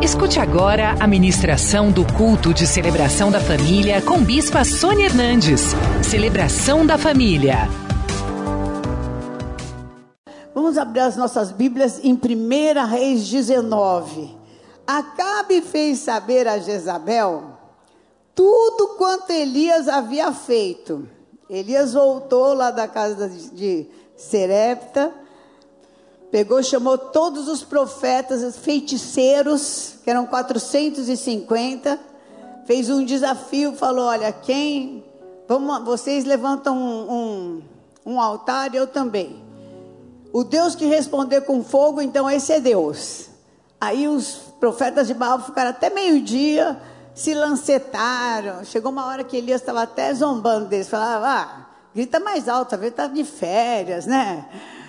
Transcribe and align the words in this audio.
Escute 0.00 0.38
agora 0.38 0.94
a 1.00 1.08
ministração 1.08 1.90
do 1.90 2.06
culto 2.14 2.54
de 2.54 2.68
celebração 2.68 3.32
da 3.32 3.40
família 3.40 4.00
com 4.00 4.22
Bispa 4.22 4.64
Sônia 4.64 5.06
Hernandes. 5.06 5.60
Celebração 6.08 6.86
da 6.86 6.96
família. 6.96 7.68
Vamos 10.54 10.78
abrir 10.78 11.00
as 11.00 11.16
nossas 11.16 11.50
Bíblias 11.50 11.98
em 12.04 12.14
1 12.14 12.86
Reis 12.86 13.28
19. 13.28 14.36
Acabe 14.86 15.62
fez 15.62 15.98
saber 15.98 16.46
a 16.46 16.58
Jezabel 16.58 17.58
tudo 18.36 18.94
quanto 18.96 19.32
Elias 19.32 19.88
havia 19.88 20.32
feito. 20.32 21.08
Elias 21.50 21.94
voltou 21.94 22.54
lá 22.54 22.70
da 22.70 22.86
casa 22.86 23.28
de 23.28 23.88
Serepta 24.16 25.12
Pegou, 26.30 26.62
chamou 26.62 26.98
todos 26.98 27.48
os 27.48 27.64
profetas, 27.64 28.42
os 28.42 28.56
feiticeiros, 28.56 29.94
que 30.04 30.10
eram 30.10 30.26
450, 30.26 31.98
fez 32.66 32.90
um 32.90 33.02
desafio, 33.02 33.74
falou: 33.74 34.06
Olha, 34.06 34.30
quem. 34.30 35.04
Vamos, 35.46 35.84
vocês 35.84 36.26
levantam 36.26 36.76
um, 36.76 37.12
um, 37.12 37.62
um 38.12 38.20
altar, 38.20 38.74
eu 38.74 38.86
também. 38.86 39.42
O 40.30 40.44
Deus 40.44 40.74
que 40.74 40.84
responder 40.84 41.40
com 41.42 41.64
fogo, 41.64 42.02
então 42.02 42.30
esse 42.30 42.52
é 42.52 42.60
Deus. 42.60 43.30
Aí 43.80 44.06
os 44.06 44.34
profetas 44.60 45.06
de 45.06 45.14
Baal 45.14 45.40
ficaram 45.40 45.70
até 45.70 45.88
meio-dia, 45.88 46.78
se 47.14 47.32
lancetaram. 47.32 48.62
Chegou 48.64 48.92
uma 48.92 49.06
hora 49.06 49.24
que 49.24 49.38
Elias 49.38 49.62
estava 49.62 49.82
até 49.82 50.12
zombando 50.12 50.66
deles, 50.66 50.90
falava: 50.90 51.26
ah, 51.26 51.66
grita 51.94 52.20
mais 52.20 52.50
alto, 52.50 52.74
a 52.74 52.78
ver, 52.78 52.88
está 52.88 53.06
de 53.06 53.24
férias, 53.24 54.04
né? 54.04 54.46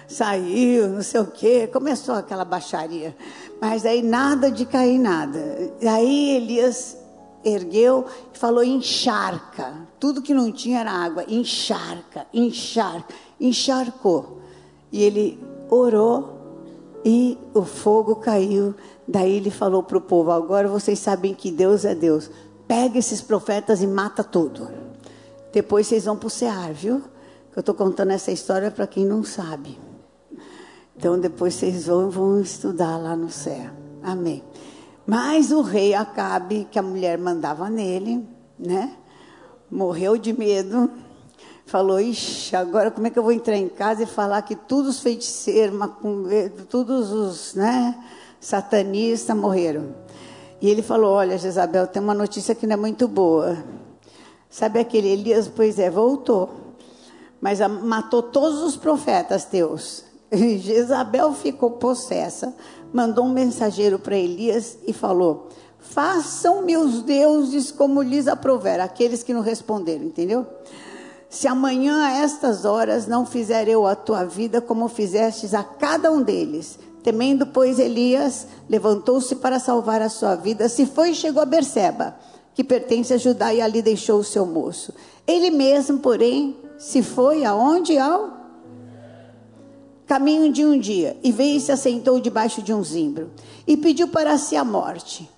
Saiu, 0.09 0.89
não 0.89 1.03
sei 1.03 1.21
o 1.21 1.27
quê, 1.27 1.67
começou 1.67 2.15
aquela 2.15 2.43
baixaria. 2.43 3.15
Mas 3.61 3.85
aí 3.85 4.01
nada 4.01 4.51
de 4.51 4.65
cair 4.65 4.97
nada. 4.97 5.39
Aí 5.81 6.37
Elias 6.37 6.97
ergueu 7.45 8.05
e 8.33 8.37
falou 8.37 8.63
encharca. 8.63 9.87
Tudo 9.99 10.21
que 10.21 10.33
não 10.33 10.51
tinha 10.51 10.79
era 10.79 10.91
água, 10.91 11.23
encharca, 11.27 12.25
encharca, 12.33 13.13
encharcou. 13.39 14.39
E 14.91 15.03
ele 15.03 15.39
orou 15.69 16.39
e 17.05 17.37
o 17.53 17.63
fogo 17.63 18.15
caiu. 18.15 18.73
Daí 19.07 19.35
ele 19.37 19.51
falou 19.51 19.83
para 19.83 19.97
o 19.97 20.01
povo: 20.01 20.31
agora 20.31 20.67
vocês 20.67 20.99
sabem 20.99 21.33
que 21.33 21.51
Deus 21.51 21.85
é 21.85 21.93
Deus. 21.93 22.29
Pega 22.67 22.97
esses 22.97 23.21
profetas 23.21 23.81
e 23.81 23.87
mata 23.87 24.23
tudo. 24.23 24.69
Depois 25.51 25.87
vocês 25.87 26.05
vão 26.05 26.17
para 26.17 26.27
o 26.27 26.29
Cear, 26.29 26.73
viu? 26.73 27.01
Eu 27.55 27.61
estou 27.61 27.73
contando 27.73 28.11
essa 28.11 28.31
história 28.31 28.69
para 28.69 28.85
quem 28.85 29.05
não 29.05 29.23
sabe. 29.23 29.77
Então 30.99 31.17
depois 31.17 31.53
vocês 31.53 31.85
vão, 31.85 32.09
vão 32.09 32.41
estudar 32.41 32.97
lá 32.97 33.15
no 33.15 33.29
céu. 33.29 33.71
Amém. 34.03 34.43
Mas 35.07 35.49
o 35.49 35.61
rei 35.61 35.93
Acabe, 35.93 36.67
que 36.69 36.77
a 36.77 36.81
mulher 36.81 37.17
mandava 37.17 37.69
nele, 37.69 38.27
né? 38.59 38.97
Morreu 39.71 40.17
de 40.17 40.37
medo. 40.37 40.91
Falou, 41.65 42.01
ixi, 42.01 42.53
agora 42.53 42.91
como 42.91 43.07
é 43.07 43.09
que 43.09 43.17
eu 43.17 43.23
vou 43.23 43.31
entrar 43.31 43.55
em 43.55 43.69
casa 43.69 44.03
e 44.03 44.05
falar 44.05 44.41
que 44.41 44.57
todos 44.57 44.97
os 44.97 44.99
feiticeiros, 44.99 45.79
todos 46.67 47.13
os 47.13 47.55
né, 47.55 47.97
satanistas 48.37 49.37
morreram. 49.37 49.95
E 50.59 50.69
ele 50.69 50.81
falou, 50.81 51.13
olha, 51.13 51.37
Jezabel, 51.37 51.87
tem 51.87 52.01
uma 52.01 52.13
notícia 52.13 52.53
que 52.53 52.67
não 52.67 52.73
é 52.73 52.77
muito 52.77 53.07
boa. 53.07 53.63
Sabe 54.49 54.79
aquele 54.79 55.07
Elias? 55.07 55.47
Pois 55.47 55.79
é, 55.79 55.89
voltou. 55.89 56.75
Mas 57.39 57.61
matou 57.61 58.21
todos 58.21 58.61
os 58.61 58.75
profetas 58.75 59.45
teus. 59.45 60.08
Jezabel 60.59 61.33
ficou 61.33 61.71
possessa, 61.71 62.53
mandou 62.93 63.25
um 63.25 63.31
mensageiro 63.31 63.97
para 63.97 64.17
Elias 64.17 64.77
e 64.85 64.93
falou: 64.93 65.49
Façam 65.79 66.61
meus 66.61 67.01
deuses 67.01 67.71
como 67.71 68.01
lhes 68.01 68.27
aprover, 68.27 68.79
aqueles 68.79 69.23
que 69.23 69.33
não 69.33 69.41
responderam, 69.41 70.05
entendeu? 70.05 70.45
Se 71.29 71.47
amanhã 71.47 72.05
a 72.05 72.17
estas 72.23 72.65
horas 72.65 73.07
não 73.07 73.25
fizer 73.25 73.67
eu 73.67 73.85
a 73.85 73.95
tua 73.95 74.23
vida 74.23 74.61
como 74.61 74.87
fizestes 74.87 75.53
a 75.53 75.63
cada 75.63 76.11
um 76.11 76.21
deles. 76.21 76.79
Temendo, 77.03 77.47
pois, 77.47 77.79
Elias 77.79 78.47
levantou-se 78.67 79.35
para 79.35 79.59
salvar 79.59 80.01
a 80.01 80.09
sua 80.09 80.35
vida, 80.35 80.67
se 80.67 80.85
foi 80.85 81.11
e 81.11 81.15
chegou 81.15 81.41
a 81.41 81.45
Berseba, 81.45 82.15
que 82.53 82.63
pertence 82.63 83.13
a 83.13 83.17
Judá, 83.17 83.53
e 83.53 83.61
ali 83.61 83.81
deixou 83.81 84.19
o 84.19 84.23
seu 84.23 84.45
moço. 84.45 84.93
Ele 85.25 85.49
mesmo, 85.49 85.99
porém, 85.99 86.57
se 86.77 87.01
foi 87.01 87.45
aonde? 87.45 87.97
Ao 87.97 88.38
caminho 90.09 90.51
de 90.51 90.65
um 90.65 90.79
dia, 90.79 91.15
e 91.23 91.31
veio 91.31 91.57
e 91.57 91.59
se 91.61 91.71
assentou 91.71 92.19
debaixo 92.19 92.63
de 92.63 92.73
um 92.73 92.83
zimbro, 92.83 93.29
e 93.67 93.77
pediu 93.77 94.07
para 94.07 94.39
si 94.39 94.55
a 94.55 94.63
morte. 94.63 95.29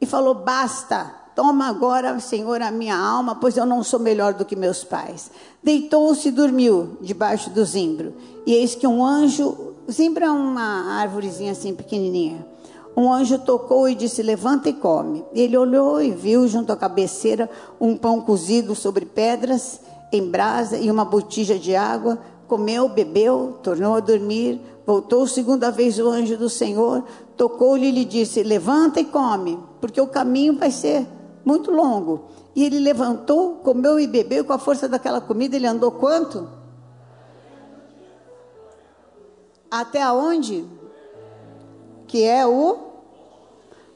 E 0.00 0.06
falou: 0.06 0.32
Basta, 0.32 1.12
toma 1.34 1.66
agora, 1.66 2.20
Senhor, 2.20 2.62
a 2.62 2.70
minha 2.70 2.96
alma, 2.96 3.34
pois 3.34 3.56
eu 3.56 3.66
não 3.66 3.82
sou 3.82 3.98
melhor 3.98 4.32
do 4.34 4.44
que 4.44 4.54
meus 4.54 4.84
pais. 4.84 5.28
Deitou-se 5.60 6.28
e 6.28 6.30
dormiu 6.30 6.96
debaixo 7.00 7.50
do 7.50 7.64
zimbro. 7.64 8.14
E 8.46 8.54
eis 8.54 8.76
que 8.76 8.86
um 8.86 9.04
anjo, 9.04 9.74
zimbro 9.90 10.24
é 10.24 10.30
uma 10.30 11.00
árvorezinha 11.00 11.50
assim 11.50 11.74
pequenininha. 11.74 12.46
Um 12.96 13.12
anjo 13.12 13.40
tocou 13.40 13.88
e 13.88 13.94
disse: 13.96 14.22
Levanta 14.22 14.68
e 14.68 14.72
come. 14.72 15.24
Ele 15.34 15.56
olhou 15.56 16.00
e 16.00 16.12
viu 16.12 16.46
junto 16.46 16.72
à 16.72 16.76
cabeceira 16.76 17.50
um 17.80 17.96
pão 17.96 18.20
cozido 18.20 18.76
sobre 18.76 19.04
pedras 19.04 19.80
em 20.12 20.30
brasa 20.30 20.76
e 20.76 20.90
uma 20.90 21.04
botija 21.04 21.58
de 21.58 21.74
água 21.74 22.18
comeu, 22.52 22.86
bebeu, 22.86 23.58
tornou 23.62 23.94
a 23.94 24.00
dormir, 24.00 24.60
voltou 24.84 25.26
segunda 25.26 25.70
vez 25.70 25.98
o 25.98 26.06
anjo 26.06 26.36
do 26.36 26.50
Senhor, 26.50 27.02
tocou-lhe 27.34 27.86
e 27.86 27.90
lhe 27.90 28.04
disse: 28.04 28.42
Levanta 28.42 29.00
e 29.00 29.06
come, 29.06 29.58
porque 29.80 29.98
o 29.98 30.06
caminho 30.06 30.58
vai 30.58 30.70
ser 30.70 31.06
muito 31.46 31.70
longo. 31.70 32.26
E 32.54 32.62
ele 32.62 32.78
levantou, 32.78 33.54
comeu 33.54 33.98
e 33.98 34.06
bebeu, 34.06 34.44
com 34.44 34.52
a 34.52 34.58
força 34.58 34.86
daquela 34.86 35.18
comida, 35.18 35.56
ele 35.56 35.66
andou 35.66 35.92
quanto? 35.92 36.46
Até 39.70 40.02
aonde? 40.02 40.66
Que 42.06 42.22
é 42.22 42.46
o, 42.46 42.80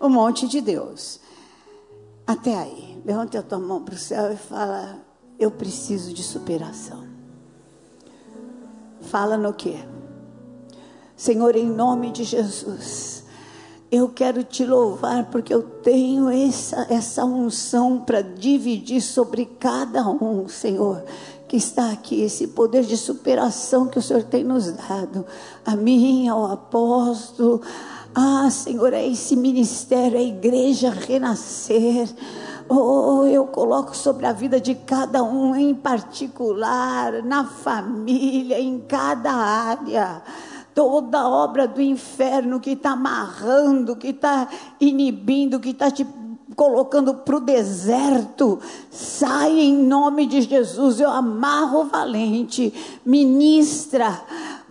o 0.00 0.08
monte 0.08 0.48
de 0.48 0.62
Deus. 0.62 1.20
Até 2.26 2.56
aí. 2.56 3.02
Levanta 3.04 3.38
a 3.38 3.42
tua 3.42 3.58
mão 3.58 3.84
para 3.84 3.96
o 3.96 3.98
céu 3.98 4.32
e 4.32 4.36
fala: 4.38 4.98
Eu 5.38 5.50
preciso 5.50 6.14
de 6.14 6.22
superação. 6.22 7.05
Fala 9.06 9.36
no 9.36 9.52
que? 9.54 9.76
Senhor, 11.16 11.56
em 11.56 11.64
nome 11.64 12.10
de 12.10 12.24
Jesus, 12.24 13.24
eu 13.90 14.08
quero 14.08 14.44
te 14.44 14.66
louvar 14.66 15.30
porque 15.30 15.54
eu 15.54 15.62
tenho 15.62 16.28
essa, 16.28 16.86
essa 16.90 17.24
unção 17.24 18.00
para 18.00 18.20
dividir 18.20 19.00
sobre 19.00 19.46
cada 19.46 20.06
um, 20.06 20.48
Senhor, 20.48 21.04
que 21.48 21.56
está 21.56 21.92
aqui, 21.92 22.20
esse 22.20 22.48
poder 22.48 22.84
de 22.84 22.96
superação 22.96 23.86
que 23.86 23.98
o 23.98 24.02
Senhor 24.02 24.24
tem 24.24 24.44
nos 24.44 24.70
dado, 24.72 25.24
a 25.64 25.76
mim, 25.76 26.28
ao 26.28 26.50
apóstolo, 26.50 27.62
ah, 28.18 28.48
Senhor, 28.50 28.92
é 28.92 29.06
esse 29.06 29.36
ministério, 29.36 30.18
a 30.18 30.22
igreja 30.22 30.90
renascer. 30.90 32.08
Oh, 32.68 33.24
eu 33.26 33.46
coloco 33.46 33.96
sobre 33.96 34.26
a 34.26 34.32
vida 34.32 34.60
de 34.60 34.74
cada 34.74 35.22
um 35.22 35.54
em 35.54 35.72
particular, 35.72 37.22
na 37.22 37.44
família, 37.44 38.58
em 38.58 38.80
cada 38.80 39.32
área. 39.32 40.22
Toda 40.74 41.28
obra 41.28 41.68
do 41.68 41.80
inferno 41.80 42.58
que 42.58 42.70
está 42.70 42.90
amarrando, 42.90 43.94
que 43.94 44.08
está 44.08 44.48
inibindo, 44.80 45.60
que 45.60 45.70
está 45.70 45.90
te 45.90 46.04
colocando 46.56 47.14
para 47.14 47.36
o 47.36 47.40
deserto, 47.40 48.58
sai 48.90 49.60
em 49.60 49.76
nome 49.76 50.26
de 50.26 50.42
Jesus. 50.42 50.98
Eu 50.98 51.10
amarro 51.10 51.84
valente, 51.84 52.74
ministra 53.04 54.22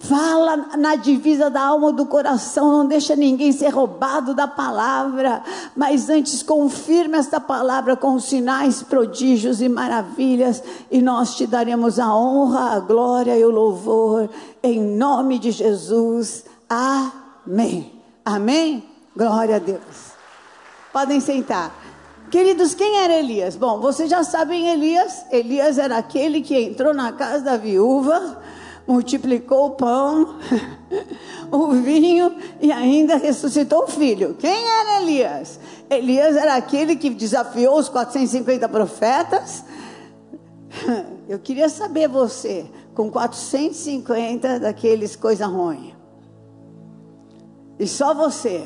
Fala 0.07 0.77
na 0.77 0.95
divisa 0.95 1.49
da 1.49 1.61
alma 1.61 1.91
do 1.91 2.05
coração, 2.05 2.71
não 2.71 2.85
deixa 2.85 3.15
ninguém 3.15 3.51
ser 3.51 3.69
roubado 3.69 4.35
da 4.35 4.47
palavra, 4.47 5.41
mas 5.75 6.09
antes 6.09 6.43
confirma 6.43 7.17
esta 7.17 7.39
palavra 7.39 7.95
com 7.95 8.19
sinais, 8.19 8.83
prodígios 8.83 9.61
e 9.61 9.69
maravilhas, 9.69 10.61
e 10.91 11.01
nós 11.01 11.35
te 11.35 11.47
daremos 11.47 11.97
a 11.99 12.15
honra, 12.15 12.75
a 12.75 12.79
glória 12.79 13.35
e 13.37 13.43
o 13.43 13.49
louvor, 13.49 14.29
em 14.61 14.79
nome 14.79 15.39
de 15.39 15.51
Jesus. 15.51 16.45
Amém. 16.69 17.91
Amém? 18.23 18.83
Glória 19.15 19.55
a 19.55 19.59
Deus. 19.59 20.13
Podem 20.93 21.19
sentar. 21.19 21.73
Queridos, 22.29 22.75
quem 22.75 22.97
era 22.97 23.13
Elias? 23.13 23.55
Bom, 23.55 23.79
vocês 23.79 24.09
já 24.09 24.23
sabem 24.23 24.67
Elias. 24.67 25.25
Elias 25.31 25.77
era 25.77 25.97
aquele 25.97 26.41
que 26.41 26.55
entrou 26.59 26.93
na 26.93 27.11
casa 27.11 27.43
da 27.43 27.57
viúva 27.57 28.37
multiplicou 28.87 29.67
o 29.67 29.71
pão, 29.71 30.37
o 31.51 31.71
vinho 31.71 32.35
e 32.61 32.71
ainda 32.71 33.17
ressuscitou 33.17 33.83
o 33.83 33.87
filho. 33.87 34.35
Quem 34.35 34.67
era 34.67 35.01
Elias? 35.01 35.59
Elias 35.89 36.35
era 36.35 36.55
aquele 36.55 36.95
que 36.95 37.09
desafiou 37.09 37.77
os 37.77 37.89
450 37.89 38.69
profetas. 38.69 39.63
Eu 41.27 41.39
queria 41.39 41.69
saber 41.69 42.07
você, 42.07 42.65
com 42.93 43.09
450 43.09 44.59
daqueles 44.59 45.15
coisa 45.15 45.47
ruim. 45.47 45.93
E 47.79 47.87
só 47.87 48.13
você. 48.13 48.65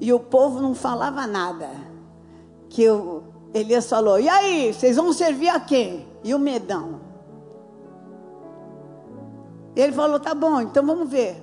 E 0.00 0.12
o 0.12 0.18
povo 0.18 0.60
não 0.60 0.74
falava 0.74 1.26
nada. 1.26 1.68
Que 2.68 2.88
o 2.88 3.22
Elias 3.54 3.88
falou: 3.88 4.18
E 4.18 4.28
aí, 4.28 4.72
vocês 4.72 4.96
vão 4.96 5.12
servir 5.12 5.48
a 5.48 5.60
quem? 5.60 6.06
E 6.22 6.34
o 6.34 6.38
medão. 6.38 6.99
Ele 9.80 9.92
falou: 9.92 10.20
Tá 10.20 10.34
bom, 10.34 10.60
então 10.60 10.84
vamos 10.84 11.08
ver. 11.08 11.42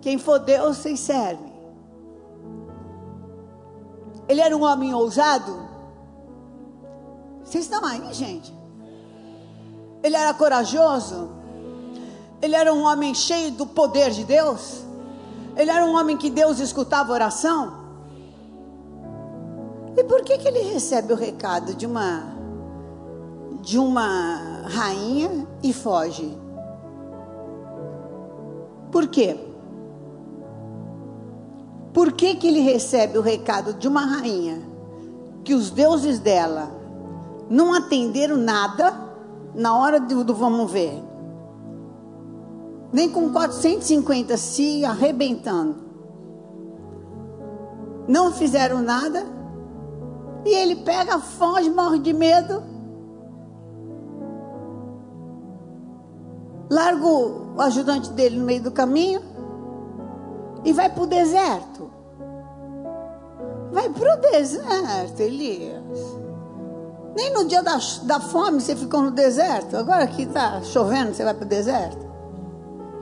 Quem 0.00 0.18
for 0.18 0.38
Deus, 0.38 0.78
vocês 0.78 1.00
servem. 1.00 1.50
Ele 4.28 4.40
era 4.40 4.56
um 4.56 4.62
homem 4.62 4.94
ousado. 4.94 5.68
Vocês 7.42 7.64
estão 7.64 7.84
aí, 7.84 8.12
gente? 8.12 8.54
Ele 10.02 10.16
era 10.16 10.32
corajoso. 10.32 11.30
Ele 12.40 12.54
era 12.54 12.72
um 12.72 12.84
homem 12.84 13.14
cheio 13.14 13.50
do 13.50 13.66
poder 13.66 14.10
de 14.10 14.24
Deus. 14.24 14.84
Ele 15.56 15.70
era 15.70 15.84
um 15.84 15.94
homem 15.94 16.16
que 16.16 16.30
Deus 16.30 16.58
escutava 16.58 17.12
oração. 17.12 17.80
E 19.96 20.04
por 20.04 20.22
que, 20.22 20.38
que 20.38 20.48
ele 20.48 20.60
recebe 20.60 21.12
o 21.12 21.16
recado 21.16 21.74
de 21.74 21.86
uma 21.86 22.38
de 23.60 23.78
uma 23.78 24.62
rainha 24.68 25.46
e 25.62 25.72
foge? 25.72 26.38
Por 28.90 29.08
quê? 29.08 29.36
Por 31.92 32.12
que, 32.12 32.34
que 32.36 32.46
ele 32.46 32.60
recebe 32.60 33.18
o 33.18 33.22
recado 33.22 33.74
de 33.74 33.88
uma 33.88 34.04
rainha 34.04 34.62
que 35.44 35.54
os 35.54 35.70
deuses 35.70 36.18
dela 36.18 36.70
não 37.48 37.74
atenderam 37.74 38.36
nada 38.36 38.94
na 39.54 39.76
hora 39.76 39.98
do, 39.98 40.22
do 40.22 40.34
vamos 40.34 40.70
ver? 40.70 41.02
Nem 42.92 43.08
com 43.08 43.30
450 43.30 44.36
se 44.36 44.84
arrebentando. 44.84 45.76
Não 48.08 48.32
fizeram 48.32 48.82
nada. 48.82 49.24
E 50.44 50.54
ele 50.54 50.76
pega, 50.76 51.18
foge, 51.18 51.70
morre 51.70 51.98
de 51.98 52.12
medo. 52.12 52.62
Larga 56.70 57.04
o 57.04 57.60
ajudante 57.60 58.10
dele 58.12 58.38
no 58.38 58.44
meio 58.44 58.62
do 58.62 58.70
caminho 58.70 59.20
e 60.64 60.72
vai 60.72 60.88
para 60.88 61.02
o 61.02 61.06
deserto. 61.06 61.90
Vai 63.72 63.88
para 63.88 64.16
o 64.16 64.20
deserto, 64.20 65.20
Elias. 65.20 65.82
Nem 67.16 67.32
no 67.32 67.44
dia 67.44 67.62
da, 67.62 67.78
da 68.04 68.20
fome 68.20 68.60
você 68.60 68.76
ficou 68.76 69.02
no 69.02 69.10
deserto. 69.10 69.76
Agora 69.76 70.06
que 70.06 70.22
está 70.22 70.62
chovendo, 70.62 71.12
você 71.12 71.24
vai 71.24 71.34
para 71.34 71.44
o 71.44 71.48
deserto. 71.48 72.08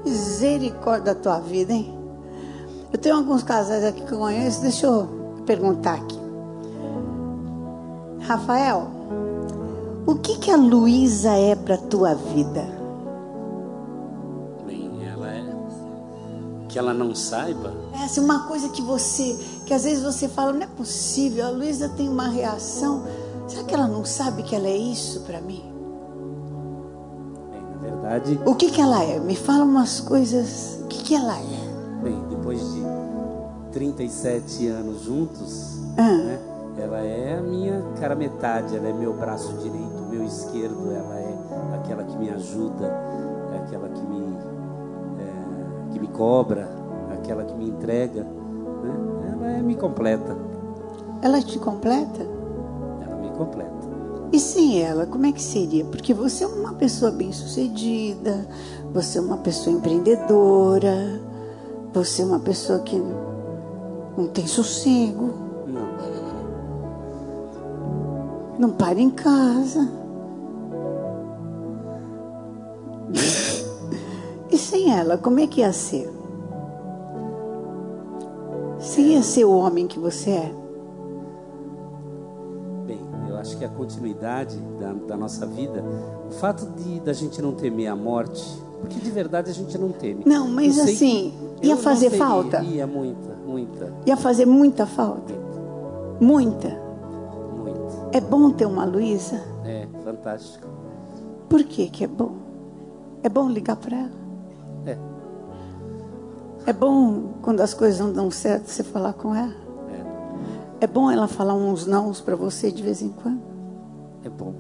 Misericórdia 0.05 1.15
da 1.15 1.21
tua 1.21 1.39
vida, 1.41 1.73
hein? 1.73 1.95
Eu 2.91 2.99
tenho 2.99 3.17
alguns 3.17 3.43
casais 3.43 3.85
aqui 3.85 4.01
que 4.03 4.13
eu 4.13 4.19
conheço. 4.19 4.63
Deixa 4.63 4.87
eu 4.87 5.43
perguntar 5.45 5.95
aqui. 5.95 6.19
Rafael, 8.21 8.89
o 10.07 10.15
que 10.15 10.39
que 10.39 10.51
a 10.51 10.57
Luísa 10.57 11.33
é 11.33 11.55
para 11.55 11.77
tua 11.77 12.15
vida? 12.15 12.78
Que 16.69 16.79
ela 16.79 16.93
não 16.93 17.15
saiba. 17.15 17.73
É 17.99 18.05
assim, 18.05 18.21
uma 18.21 18.47
coisa 18.47 18.69
que 18.69 18.83
você, 18.83 19.37
que 19.65 19.73
às 19.73 19.85
vezes 19.85 20.03
você 20.03 20.29
fala, 20.29 20.53
não 20.53 20.63
é 20.63 20.67
possível. 20.67 21.47
A 21.47 21.51
Luísa 21.51 21.89
tem 21.89 22.09
uma 22.09 22.29
reação. 22.29 23.05
Será 23.47 23.65
que 23.65 23.75
ela 23.75 23.89
não 23.89 24.05
sabe 24.05 24.43
que 24.43 24.55
ela 24.55 24.67
é 24.67 24.77
isso 24.77 25.21
para 25.21 25.41
mim? 25.41 25.65
Bem, 27.51 27.63
na 27.63 27.79
verdade, 27.81 28.39
O 28.45 28.55
que 28.55 28.71
que 28.71 28.81
ela 28.81 29.03
é? 29.03 29.19
Me 29.19 29.35
fala 29.35 29.65
umas 29.65 30.01
coisas. 30.01 30.79
O 30.83 30.87
que 30.89 31.03
que 31.03 31.15
ela 31.15 31.37
é? 31.39 31.69
bem, 32.03 32.23
depois 32.31 32.61
de 32.61 32.83
37 33.73 34.69
anos 34.69 35.03
juntos, 35.03 35.79
Ah. 35.97 36.03
né? 36.17 36.39
Ela 36.79 36.99
é 37.01 37.37
a 37.39 37.41
minha 37.43 37.83
cara 37.99 38.15
metade, 38.15 38.77
ela 38.77 38.87
é 38.89 38.93
meu 38.93 39.13
braço 39.13 39.53
direito, 39.55 40.07
meu 40.09 40.25
esquerdo, 40.25 40.93
ela 40.93 41.15
é 41.17 41.35
aquela 41.75 42.05
que 42.05 42.17
me 42.17 42.31
ajuda, 42.31 42.87
é 43.53 43.59
aquela 43.59 43.89
que 43.89 44.01
me 44.01 44.37
que 45.93 45.99
me 45.99 46.09
cobra, 46.09 46.69
aquela 47.13 47.45
que 47.45 47.55
me 47.55 47.69
entrega, 47.69 48.23
né? 48.23 49.33
Ela 49.33 49.51
é 49.53 49.63
me 49.63 49.75
completa, 49.75 50.37
Ela 51.23 51.41
te 51.43 51.59
completa? 51.59 52.23
ela 53.07 53.17
me 53.17 53.31
completa. 53.31 53.69
E 54.33 54.39
sem 54.39 54.83
ela, 54.83 55.07
como 55.07 55.25
é 55.27 55.33
que 55.33 55.43
seria? 55.43 55.85
Porque 55.87 56.13
você 56.13 56.45
é 56.45 56.47
uma 56.47 56.75
pessoa 56.75 57.11
bem-sucedida, 57.11 58.47
você 58.93 59.19
é 59.19 59.23
uma 59.23 59.39
pessoa 59.39 59.75
empreendedora, 59.75 61.21
você 61.95 62.23
é 62.23 62.25
uma 62.27 62.39
pessoa 62.41 62.81
que 62.81 63.03
não 64.17 64.27
tem 64.29 64.47
sossego, 64.47 65.31
Não, 65.67 65.89
não 68.59 68.71
para 68.71 69.01
em 69.01 69.09
casa. 69.11 69.89
Ela, 74.99 75.17
como 75.17 75.41
é 75.41 75.47
que 75.47 75.61
ia 75.61 75.73
ser? 75.73 76.11
Você 78.79 79.01
ia 79.01 79.23
ser 79.23 79.45
o 79.45 79.53
homem 79.53 79.87
que 79.87 79.99
você 79.99 80.31
é? 80.31 80.53
Bem, 82.87 83.01
eu 83.29 83.37
acho 83.37 83.57
que 83.59 83.65
a 83.65 83.69
continuidade 83.69 84.57
da, 84.79 84.93
da 84.93 85.17
nossa 85.17 85.47
vida, 85.47 85.85
o 86.29 86.33
fato 86.33 86.67
de 86.77 87.01
da 87.01 87.13
gente 87.13 87.43
não 87.43 87.53
temer 87.53 87.89
a 87.89 87.97
morte, 87.97 88.45
porque 88.81 89.01
de 89.01 89.11
verdade 89.11 89.51
a 89.51 89.55
gente 89.55 89.77
não 89.77 89.91
teme. 89.91 90.23
Não, 90.25 90.49
mas 90.49 90.79
assim, 90.79 91.33
ia 91.63 91.77
fazer 91.77 92.11
teria, 92.11 92.25
falta? 92.25 92.63
Ia 92.63 92.87
muita, 92.87 93.35
muita, 93.45 93.93
Ia 94.07 94.17
fazer 94.17 94.47
muita 94.47 94.87
falta? 94.87 95.35
Muita. 96.21 96.69
muita. 97.57 98.17
É 98.17 98.21
bom 98.21 98.51
ter 98.51 98.67
uma 98.67 98.85
Luísa? 98.85 99.43
É 99.65 99.87
fantástico. 100.05 100.67
Por 101.49 101.65
que 101.65 101.89
que 101.89 102.05
é 102.05 102.07
bom? 102.07 102.37
É 103.23 103.29
bom 103.29 103.49
ligar 103.49 103.77
para 103.77 103.97
ela? 103.97 104.28
É, 106.69 106.73
bom 106.73 107.35
quando 107.43 107.61
as 107.61 107.73
coisas 107.73 107.99
não 107.99 108.13
dão 108.13 108.31
certo 108.31 108.69
você 108.69 108.83
falar 108.83 109.15
com 109.15 109.35
ela? 109.35 109.55
é, 110.81 110.85
É 110.85 110.87
bom 110.87 111.11
ela 111.11 111.27
falar 111.27 111.55
uns 111.55 111.87
nãos 111.87 112.21
para 112.21 112.37
você 112.37 112.71
de 112.71 112.83
vez 112.83 113.01
em 113.03 113.09
quando? 113.09 113.41
é 114.25 114.29
bom. 114.29 114.53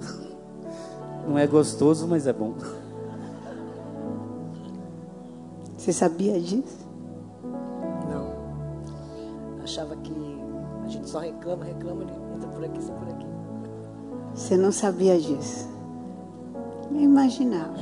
Não 1.28 1.37
é 1.37 1.46
gostoso, 1.46 2.06
mas 2.06 2.26
é 2.26 2.32
bom. 2.32 2.55
Você 5.76 5.93
sabia 5.93 6.40
disso? 6.40 6.78
Não. 8.11 9.62
Achava 9.62 9.94
que 9.96 10.12
a 10.84 10.88
gente 10.88 11.08
só 11.08 11.19
reclama, 11.19 11.64
reclama, 11.64 12.04
entra 12.34 12.49
por 12.49 12.64
aqui, 12.64 12.82
sai 12.82 12.97
por 12.97 13.09
aqui. 13.09 13.26
Você 14.35 14.56
não 14.56 14.73
sabia 14.73 15.18
disso? 15.18 15.68
Eu 16.90 17.00
imaginava. 17.00 17.76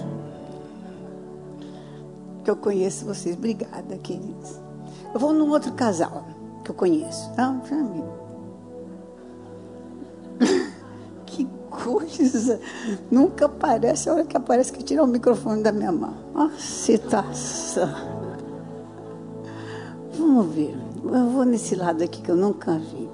Que 2.47 2.51
eu 2.53 2.57
conheço 2.57 3.05
vocês. 3.05 3.37
Obrigada, 3.37 3.99
queridos. 3.99 4.61
Eu 5.13 5.19
vou 5.19 5.33
num 5.33 5.51
outro 5.51 5.73
casal 5.73 6.25
que 6.63 6.71
eu 6.71 6.77
conheço. 6.77 7.29
Não, 7.37 7.55
mim. 7.55 8.05
Que 11.27 11.45
coisa. 11.69 12.61
Nunca 13.11 13.47
aparece. 13.47 14.09
A 14.09 14.15
hora 14.15 14.25
que 14.25 14.37
aparece 14.37 14.73
que 14.73 14.85
tira 14.85 15.03
o 15.03 15.09
microfone 15.09 15.61
da 15.61 15.73
minha 15.73 15.91
mão. 15.91 16.15
Ó, 16.37 16.49
situação. 16.57 17.93
Vamos 20.17 20.47
ver. 20.55 20.79
Eu 21.03 21.29
vou 21.31 21.45
nesse 21.45 21.75
lado 21.75 22.05
aqui 22.05 22.23
que 22.23 22.31
eu 22.31 22.37
nunca 22.37 22.79
vi. 22.79 23.11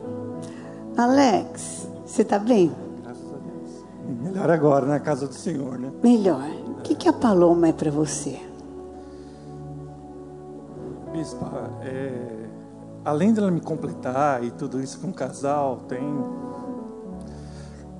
Alex, 0.94 1.88
você 2.04 2.22
tá 2.22 2.38
bem? 2.38 2.70
Melhor 4.22 4.50
agora 4.50 4.84
na 4.84 5.00
casa 5.00 5.26
do 5.26 5.34
Senhor, 5.34 5.78
né? 5.78 5.90
Melhor. 6.02 6.44
O 6.68 6.82
que, 6.82 6.94
que 6.94 7.08
a 7.08 7.14
Paloma 7.14 7.68
é 7.68 7.72
para 7.72 7.90
você? 7.90 8.51
Bispa, 11.26 11.70
é, 11.82 12.48
além 13.04 13.32
dela 13.32 13.48
me 13.48 13.60
completar 13.60 14.42
e 14.42 14.50
tudo 14.50 14.80
isso 14.80 14.98
com 14.98 15.06
o 15.10 15.12
casal, 15.12 15.76
tem. 15.88 16.02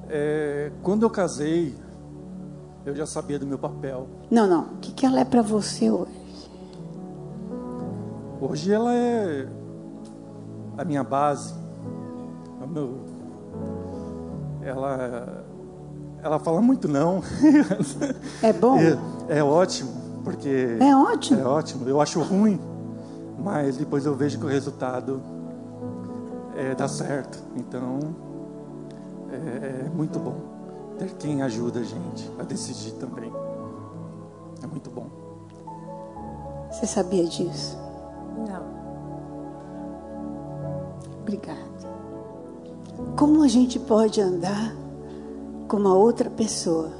é, 0.09 0.73
quando 0.83 1.05
eu 1.05 1.11
casei, 1.11 1.73
eu 2.85 2.97
já 2.97 3.07
sabia 3.07 3.38
do 3.38 3.47
meu 3.47 3.59
papel. 3.61 4.09
Não, 4.29 4.49
não. 4.49 4.62
O 4.62 4.76
que, 4.81 4.91
que 4.91 5.07
ela 5.07 5.21
é 5.21 5.25
para 5.25 5.41
você 5.41 5.88
hoje? 5.88 6.11
Hoje 8.41 8.73
ela 8.73 8.93
é 8.93 9.47
a 10.76 10.85
minha 10.85 11.05
base. 11.05 11.55
meu- 12.69 13.05
ela, 14.62 15.45
ela 16.25 16.41
fala 16.41 16.61
muito 16.61 16.88
não. 16.88 17.23
É 18.43 18.52
bom? 18.52 18.79
É, 19.29 19.38
é 19.38 19.45
ótimo, 19.45 19.93
porque 20.25 20.76
É 20.81 20.97
ótimo. 20.97 21.41
É 21.41 21.45
ótimo. 21.45 21.88
Eu 21.88 22.00
acho 22.00 22.21
ruim, 22.21 22.59
mas 23.43 23.77
depois 23.77 24.07
eu 24.07 24.15
vejo 24.15 24.39
que 24.39 24.45
o 24.45 24.49
resultado 24.49 25.21
é, 26.57 26.75
dá 26.75 26.87
certo. 26.87 27.43
Então 27.57 27.99
é, 29.31 29.87
é 29.87 29.91
muito 29.95 30.19
bom 30.19 30.37
ter 30.99 31.11
quem 31.15 31.43
ajuda 31.43 31.81
a 31.81 31.83
gente 31.83 32.31
a 32.39 32.43
decidir 32.43 32.93
também. 32.93 33.33
É 34.63 34.67
muito 34.67 34.91
bom. 34.91 35.07
Você 36.71 36.87
sabia 36.87 37.25
disso? 37.25 37.77
Não. 38.37 38.63
Obrigado. 41.21 41.73
Como 43.17 43.43
a 43.43 43.49
gente 43.49 43.79
pode 43.79 44.21
andar 44.21 44.75
com 45.69 45.77
uma 45.77 45.95
outra 45.95 46.31
pessoa, 46.31 46.91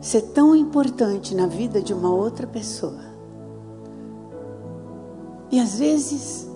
ser 0.00 0.22
tão 0.32 0.54
importante 0.54 1.34
na 1.34 1.46
vida 1.46 1.80
de 1.80 1.92
uma 1.92 2.10
outra 2.10 2.46
pessoa? 2.46 3.11
E 5.52 5.60
às 5.60 5.78
vezes, 5.78 6.48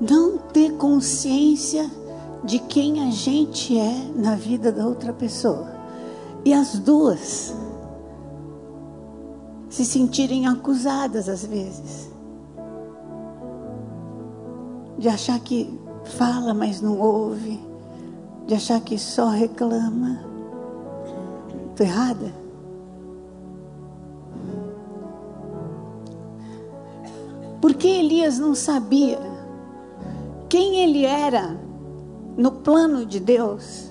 não 0.00 0.36
ter 0.36 0.72
consciência 0.72 1.88
de 2.42 2.58
quem 2.58 3.06
a 3.06 3.10
gente 3.12 3.78
é 3.78 4.10
na 4.16 4.34
vida 4.34 4.72
da 4.72 4.84
outra 4.84 5.12
pessoa. 5.12 5.72
E 6.44 6.52
as 6.52 6.76
duas 6.76 7.54
se 9.70 9.84
sentirem 9.84 10.48
acusadas 10.48 11.28
às 11.28 11.44
vezes. 11.44 12.10
De 14.98 15.08
achar 15.08 15.38
que 15.38 15.72
fala, 16.18 16.52
mas 16.52 16.80
não 16.80 16.98
ouve. 16.98 17.60
De 18.46 18.54
achar 18.54 18.80
que 18.80 18.98
só 18.98 19.28
reclama. 19.28 20.18
Estou 21.70 21.86
errada? 21.86 22.43
Porque 27.84 27.98
Elias 27.98 28.38
não 28.38 28.54
sabia 28.54 29.20
quem 30.48 30.80
ele 30.80 31.04
era 31.04 31.54
no 32.34 32.50
plano 32.50 33.04
de 33.04 33.20
Deus, 33.20 33.90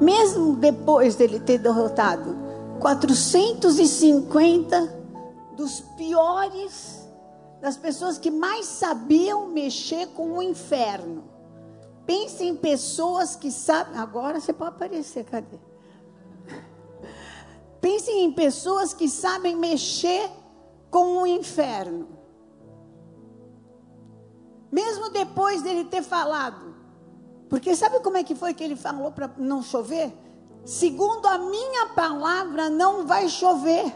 mesmo 0.00 0.56
depois 0.56 1.14
dele 1.14 1.38
ter 1.38 1.58
derrotado 1.58 2.36
450 2.80 4.92
dos 5.56 5.82
piores, 5.96 7.08
das 7.60 7.76
pessoas 7.76 8.18
que 8.18 8.28
mais 8.28 8.66
sabiam 8.66 9.50
mexer 9.50 10.08
com 10.08 10.38
o 10.38 10.42
inferno. 10.42 11.22
Pense 12.04 12.42
em 12.42 12.56
pessoas 12.56 13.36
que 13.36 13.52
sabem. 13.52 14.00
Agora 14.00 14.40
você 14.40 14.52
pode 14.52 14.70
aparecer, 14.70 15.22
cadê? 15.26 15.60
Pense 17.80 18.10
em 18.10 18.32
pessoas 18.32 18.92
que 18.92 19.08
sabem 19.08 19.54
mexer 19.54 20.28
com 20.90 21.18
o 21.18 21.24
inferno. 21.24 22.15
Depois 25.10 25.62
dele 25.62 25.84
ter 25.84 26.02
falado. 26.02 26.74
Porque 27.48 27.74
sabe 27.74 28.00
como 28.00 28.16
é 28.16 28.24
que 28.24 28.34
foi 28.34 28.54
que 28.54 28.64
ele 28.64 28.76
falou 28.76 29.12
para 29.12 29.30
não 29.36 29.62
chover? 29.62 30.12
Segundo 30.64 31.26
a 31.26 31.38
minha 31.38 31.86
palavra, 31.88 32.68
não 32.68 33.06
vai 33.06 33.28
chover. 33.28 33.94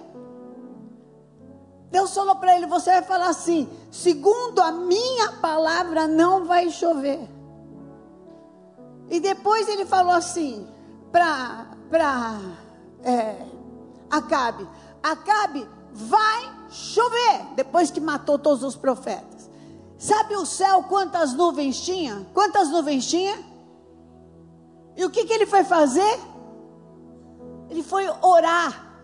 Deus 1.91 2.15
falou 2.15 2.37
para 2.37 2.57
ele: 2.57 2.67
você 2.67 2.91
vai 2.91 3.03
falar 3.03 3.29
assim, 3.29 3.69
segundo 3.91 4.61
a 4.61 4.71
minha 4.71 5.33
palavra, 5.33 6.07
não 6.07 6.45
vai 6.45 6.71
chover. 6.71 7.29
E 9.09 9.19
depois 9.19 9.69
ele 9.69 9.85
falou 9.85 10.13
assim 10.13 10.69
para 11.11 11.67
é, 13.03 13.45
Acabe: 14.11 14.67
Acabe, 15.03 15.69
vai 15.93 16.53
chover. 16.69 17.55
Depois 17.55 17.91
que 17.91 18.01
matou 18.01 18.39
todos 18.39 18.65
os 18.65 18.77
profetas. 18.77 19.30
Sabe 20.01 20.35
o 20.35 20.47
céu 20.47 20.85
quantas 20.85 21.35
nuvens 21.35 21.79
tinha? 21.79 22.27
Quantas 22.33 22.71
nuvens 22.71 23.07
tinha? 23.07 23.39
E 24.97 25.05
o 25.05 25.11
que, 25.11 25.27
que 25.27 25.33
ele 25.35 25.45
foi 25.45 25.63
fazer? 25.63 26.19
Ele 27.69 27.83
foi 27.83 28.09
orar 28.23 28.97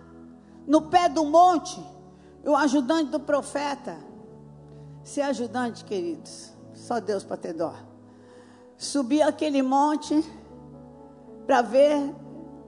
no 0.66 0.88
pé 0.88 1.06
do 1.06 1.22
monte. 1.26 1.78
O 2.42 2.56
ajudante 2.56 3.10
do 3.10 3.20
profeta. 3.20 3.98
Ser 5.04 5.20
ajudante, 5.20 5.84
queridos. 5.84 6.50
Só 6.72 6.98
Deus 6.98 7.22
para 7.22 7.36
ter 7.36 7.52
dó. 7.52 7.74
Subi 8.78 9.20
aquele 9.20 9.60
monte 9.60 10.24
para 11.46 11.60
ver. 11.60 12.14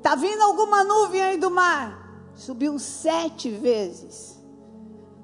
Tá 0.02 0.14
vindo 0.14 0.42
alguma 0.42 0.84
nuvem 0.84 1.22
aí 1.22 1.38
do 1.38 1.50
mar? 1.50 2.30
Subiu 2.34 2.78
sete 2.78 3.48
vezes. 3.48 4.37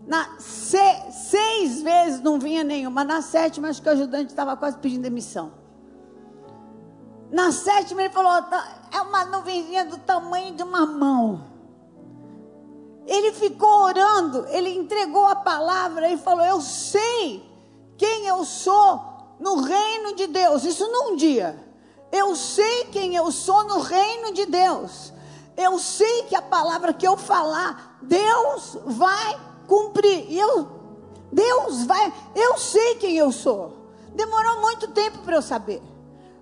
Na 0.07 0.39
se, 0.39 0.79
seis 1.11 1.83
vezes 1.83 2.21
não 2.21 2.39
vinha 2.39 2.63
nenhuma. 2.63 3.05
Na 3.05 3.23
sétima, 3.23 3.69
acho 3.69 3.81
que 3.81 3.89
o 3.89 3.93
ajudante 3.93 4.31
estava 4.31 4.57
quase 4.57 4.77
pedindo 4.79 5.03
demissão. 5.03 5.53
Na 7.31 7.51
sétima, 7.53 8.03
ele 8.03 8.13
falou: 8.13 8.43
tá, 8.43 8.83
é 8.93 9.01
uma 9.01 9.25
nuvenzinha 9.25 9.85
do 9.85 9.99
tamanho 9.99 10.55
de 10.55 10.63
uma 10.63 10.85
mão. 10.85 11.55
Ele 13.07 13.33
ficou 13.33 13.85
orando, 13.85 14.47
ele 14.49 14.71
entregou 14.71 15.27
a 15.27 15.37
palavra 15.37 16.09
e 16.11 16.19
falou: 16.19 16.45
Eu 16.45 16.61
sei 16.61 17.43
quem 17.97 18.27
eu 18.27 18.45
sou 18.45 19.37
no 19.41 19.63
reino 19.63 20.15
de 20.15 20.27
Deus. 20.27 20.65
Isso 20.65 20.87
num 20.87 21.17
dia. 21.17 21.59
Eu 22.13 22.37
sei 22.37 22.85
quem 22.87 23.17
eu 23.17 23.33
sou 23.33 23.65
no 23.65 23.81
reino 23.81 24.33
de 24.33 24.47
Deus. 24.47 25.13
Eu 25.57 25.79
sei 25.79 26.25
que 26.25 26.37
a 26.37 26.43
palavra 26.43 26.93
que 26.93 27.07
eu 27.07 27.17
falar, 27.17 27.99
Deus 28.03 28.79
vai 28.85 29.54
cumprir. 29.67 30.27
E 30.31 30.39
eu, 30.39 30.69
Deus 31.33 31.85
vai, 31.85 32.13
eu 32.35 32.59
sei 32.59 32.97
quem 32.97 33.17
eu 33.17 33.33
sou. 33.33 33.85
Demorou 34.15 34.61
muito 34.61 34.89
tempo 34.89 35.19
para 35.19 35.37
eu 35.37 35.43
saber. 35.43 35.83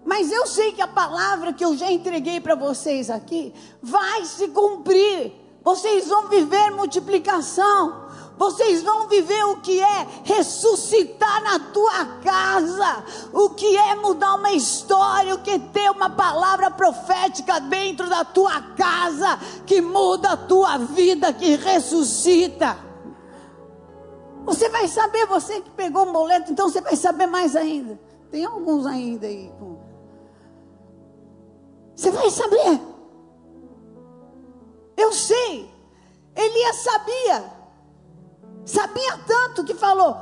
Mas 0.04 0.30
eu 0.30 0.46
sei 0.46 0.72
que 0.72 0.82
a 0.82 0.88
palavra 0.88 1.52
que 1.52 1.64
eu 1.64 1.76
já 1.76 1.90
entreguei 1.90 2.40
para 2.40 2.54
vocês 2.54 3.08
aqui 3.08 3.54
vai 3.80 4.24
se 4.24 4.48
cumprir. 4.48 5.32
Vocês 5.62 6.08
vão 6.08 6.28
viver 6.28 6.70
multiplicação. 6.72 8.02
Vocês 8.36 8.82
vão 8.82 9.06
viver 9.06 9.44
o 9.44 9.58
que 9.58 9.80
é 9.80 10.06
ressuscitar 10.24 11.44
na 11.44 11.60
tua 11.60 12.04
casa, 12.24 13.04
o 13.32 13.50
que 13.50 13.76
é 13.76 13.94
mudar 13.94 14.34
uma 14.34 14.50
história, 14.52 15.34
o 15.34 15.38
que 15.38 15.50
é 15.50 15.58
ter 15.58 15.90
uma 15.90 16.10
palavra 16.10 16.70
profética 16.70 17.60
dentro 17.60 18.08
da 18.08 18.24
tua 18.24 18.60
casa, 18.76 19.38
que 19.64 19.80
muda 19.80 20.30
a 20.32 20.36
tua 20.36 20.78
vida, 20.78 21.32
que 21.32 21.54
ressuscita. 21.56 22.91
Você 24.44 24.68
vai 24.68 24.88
saber, 24.88 25.26
você 25.26 25.60
que 25.60 25.70
pegou 25.70 26.06
um 26.06 26.12
boleto, 26.12 26.52
então 26.52 26.68
você 26.68 26.80
vai 26.80 26.96
saber 26.96 27.26
mais 27.26 27.54
ainda. 27.54 27.98
Tem 28.30 28.44
alguns 28.44 28.86
ainda 28.86 29.26
aí. 29.26 29.52
Você 31.94 32.10
vai 32.10 32.30
saber. 32.30 32.80
Eu 34.96 35.12
sei. 35.12 35.70
Elias 36.34 36.76
sabia. 36.76 37.52
Sabia 38.64 39.18
tanto 39.26 39.64
que 39.64 39.74
falou: 39.74 40.16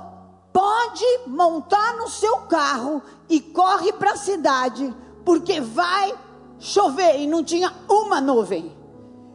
pode 0.52 1.04
montar 1.26 1.96
no 1.96 2.08
seu 2.08 2.38
carro 2.42 3.02
e 3.28 3.40
corre 3.40 3.92
para 3.92 4.12
a 4.12 4.16
cidade, 4.16 4.94
porque 5.24 5.60
vai 5.60 6.12
chover. 6.58 7.20
E 7.20 7.26
não 7.26 7.44
tinha 7.44 7.72
uma 7.88 8.20
nuvem. 8.20 8.76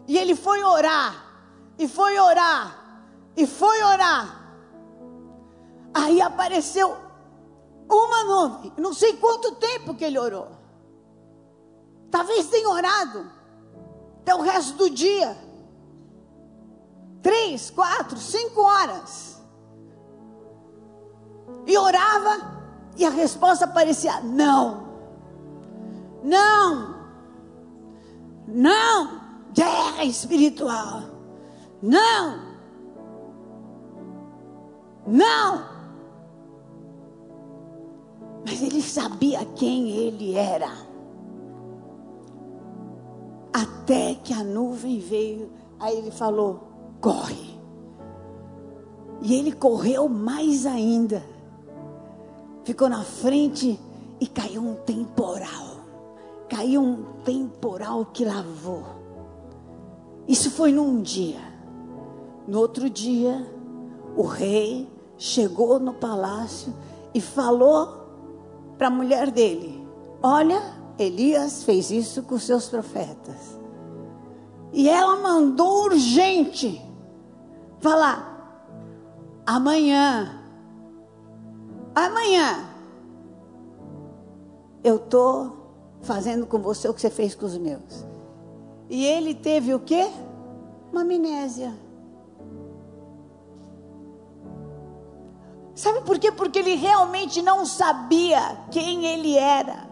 E 0.08 0.18
ele 0.18 0.36
foi 0.36 0.63
orar, 0.63 1.25
e 1.80 1.88
foi 1.88 2.20
orar, 2.20 3.01
e 3.36 3.48
foi 3.48 3.82
orar. 3.82 4.44
Aí 5.95 6.21
apareceu 6.21 6.93
uma 7.89 8.23
nuvem. 8.25 8.73
Não 8.77 8.93
sei 8.93 9.13
quanto 9.13 9.55
tempo 9.55 9.95
que 9.95 10.03
ele 10.03 10.19
orou. 10.19 10.49
Talvez 12.11 12.47
tenha 12.47 12.69
orado 12.69 13.31
até 14.19 14.35
o 14.35 14.41
resto 14.41 14.77
do 14.77 14.89
dia. 14.89 15.37
Três, 17.21 17.69
quatro, 17.69 18.17
cinco 18.17 18.61
horas. 18.61 19.41
E 21.65 21.77
orava, 21.77 22.61
e 22.97 23.05
a 23.05 23.09
resposta 23.09 23.65
parecia: 23.65 24.19
não, 24.21 24.87
não, 26.21 26.95
não, 28.47 29.21
guerra 29.53 30.03
espiritual, 30.03 31.03
não, 31.81 32.57
não. 35.07 35.75
Mas 38.55 38.63
ele 38.63 38.81
sabia 38.81 39.43
quem 39.43 39.89
ele 39.89 40.33
era. 40.33 40.71
Até 43.51 44.15
que 44.15 44.33
a 44.33 44.45
nuvem 44.45 44.97
veio, 44.97 45.51
aí 45.77 45.97
ele 45.97 46.09
falou: 46.09 46.62
corre. 47.01 47.59
E 49.21 49.35
ele 49.35 49.51
correu 49.51 50.07
mais 50.07 50.65
ainda. 50.65 51.21
Ficou 52.63 52.88
na 52.88 53.03
frente 53.03 53.77
e 54.21 54.25
caiu 54.25 54.62
um 54.62 54.75
temporal. 54.75 55.81
Caiu 56.47 56.81
um 56.81 57.03
temporal 57.25 58.05
que 58.05 58.24
lavou. 58.24 58.85
Isso 60.29 60.50
foi 60.50 60.71
num 60.71 61.01
dia. 61.01 61.41
No 62.47 62.59
outro 62.59 62.89
dia, 62.89 63.45
o 64.15 64.24
rei 64.24 64.89
chegou 65.17 65.77
no 65.77 65.93
palácio 65.93 66.74
e 67.13 67.19
falou 67.19 68.04
para 68.77 68.88
a 68.88 68.91
mulher 68.91 69.32
dele: 69.32 69.86
Olha, 70.22 70.62
Elias 70.98 71.63
fez 71.63 71.91
isso 71.91 72.24
com 72.24 72.38
seus 72.38 72.67
profetas. 72.67 73.60
E 74.74 74.89
ela 74.89 75.17
mandou 75.17 75.86
urgente 75.86 76.82
falar: 77.79 78.36
amanhã, 79.46 80.41
amanhã, 81.94 82.65
eu 84.84 84.98
estou 84.98 85.65
fazendo 86.01 86.46
com 86.46 86.60
você 86.60 86.88
o 86.88 86.94
que 86.94 87.01
você 87.01 87.10
fez 87.10 87.36
com 87.36 87.46
os 87.46 87.58
meus. 87.58 88.05
E 88.89 89.05
ele 89.05 89.34
teve 89.34 89.74
o 89.74 89.79
quê? 89.79 90.08
Uma 90.91 91.01
amnésia. 91.01 91.85
Sabe 95.75 96.01
por 96.01 96.17
quê? 96.17 96.32
Porque 96.32 96.60
ele 96.60 96.75
realmente 96.75 97.41
não 97.41 97.65
sabia 97.65 98.39
quem 98.72 99.05
ele 99.05 99.38
era. 99.38 99.86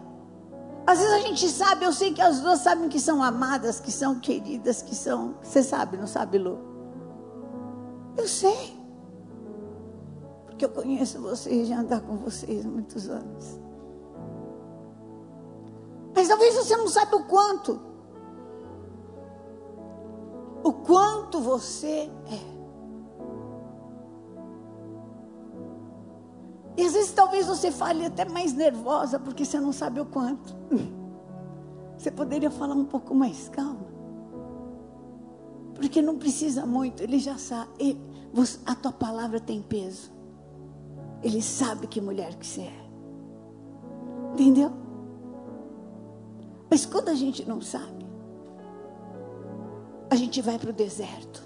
Às 0.86 0.98
vezes 0.98 1.14
a 1.14 1.18
gente 1.20 1.48
sabe, 1.50 1.84
eu 1.84 1.92
sei 1.92 2.12
que 2.12 2.22
as 2.22 2.40
duas 2.40 2.60
sabem 2.60 2.88
que 2.88 2.98
são 2.98 3.22
amadas, 3.22 3.80
que 3.80 3.92
são 3.92 4.18
queridas, 4.18 4.80
que 4.80 4.94
são. 4.94 5.34
Você 5.42 5.62
sabe, 5.62 5.98
não 5.98 6.06
sabe, 6.06 6.38
Lu? 6.38 6.58
Eu 8.16 8.26
sei. 8.26 8.78
Porque 10.46 10.64
eu 10.64 10.70
conheço 10.70 11.20
vocês, 11.20 11.68
já 11.68 11.80
andar 11.80 12.00
com 12.00 12.16
vocês 12.16 12.64
há 12.64 12.68
muitos 12.68 13.08
anos. 13.08 13.60
Mas 16.14 16.28
talvez 16.28 16.54
você 16.54 16.76
não 16.76 16.88
saiba 16.88 17.16
o 17.16 17.24
quanto. 17.24 17.80
O 20.62 20.72
quanto 20.72 21.40
você 21.40 22.10
é. 22.26 22.53
E 26.76 26.82
às 26.82 26.92
vezes 26.92 27.12
talvez 27.12 27.46
você 27.46 27.70
fale 27.70 28.04
até 28.04 28.24
mais 28.24 28.52
nervosa, 28.52 29.18
porque 29.18 29.44
você 29.44 29.60
não 29.60 29.72
sabe 29.72 30.00
o 30.00 30.06
quanto. 30.06 30.54
Você 31.96 32.10
poderia 32.10 32.50
falar 32.50 32.74
um 32.74 32.84
pouco 32.84 33.14
mais 33.14 33.48
calma. 33.48 33.86
Porque 35.74 36.02
não 36.02 36.18
precisa 36.18 36.66
muito, 36.66 37.02
ele 37.02 37.18
já 37.18 37.38
sabe. 37.38 37.98
a 38.66 38.74
tua 38.74 38.92
palavra 38.92 39.40
tem 39.40 39.62
peso. 39.62 40.12
Ele 41.22 41.40
sabe 41.40 41.86
que 41.86 42.00
mulher 42.00 42.34
que 42.34 42.46
você 42.46 42.62
é. 42.62 42.84
Entendeu? 44.32 44.72
Mas 46.68 46.84
quando 46.84 47.08
a 47.08 47.14
gente 47.14 47.48
não 47.48 47.60
sabe, 47.60 48.04
a 50.10 50.16
gente 50.16 50.42
vai 50.42 50.58
para 50.58 50.70
o 50.70 50.72
deserto. 50.72 51.42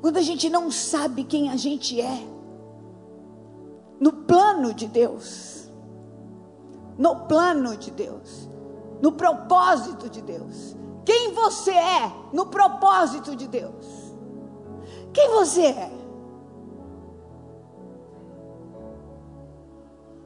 Quando 0.00 0.16
a 0.16 0.22
gente 0.22 0.50
não 0.50 0.70
sabe 0.70 1.22
quem 1.22 1.50
a 1.50 1.56
gente 1.56 2.00
é, 2.00 2.26
no 4.02 4.12
plano 4.12 4.74
de 4.74 4.88
Deus, 4.88 5.70
no 6.98 7.20
plano 7.26 7.76
de 7.76 7.92
Deus, 7.92 8.50
no 9.00 9.12
propósito 9.12 10.10
de 10.10 10.20
Deus. 10.20 10.76
Quem 11.04 11.32
você 11.32 11.70
é 11.70 12.12
no 12.32 12.46
propósito 12.46 13.36
de 13.36 13.46
Deus? 13.46 14.12
Quem 15.12 15.30
você 15.30 15.66
é? 15.66 15.92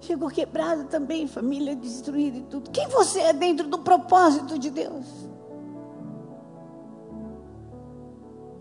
Chegou 0.00 0.30
quebrado 0.30 0.84
também, 0.84 1.26
família 1.26 1.76
destruída 1.76 2.38
e 2.38 2.42
tudo. 2.44 2.70
Quem 2.70 2.88
você 2.88 3.20
é 3.20 3.32
dentro 3.34 3.68
do 3.68 3.80
propósito 3.80 4.58
de 4.58 4.70
Deus? 4.70 5.04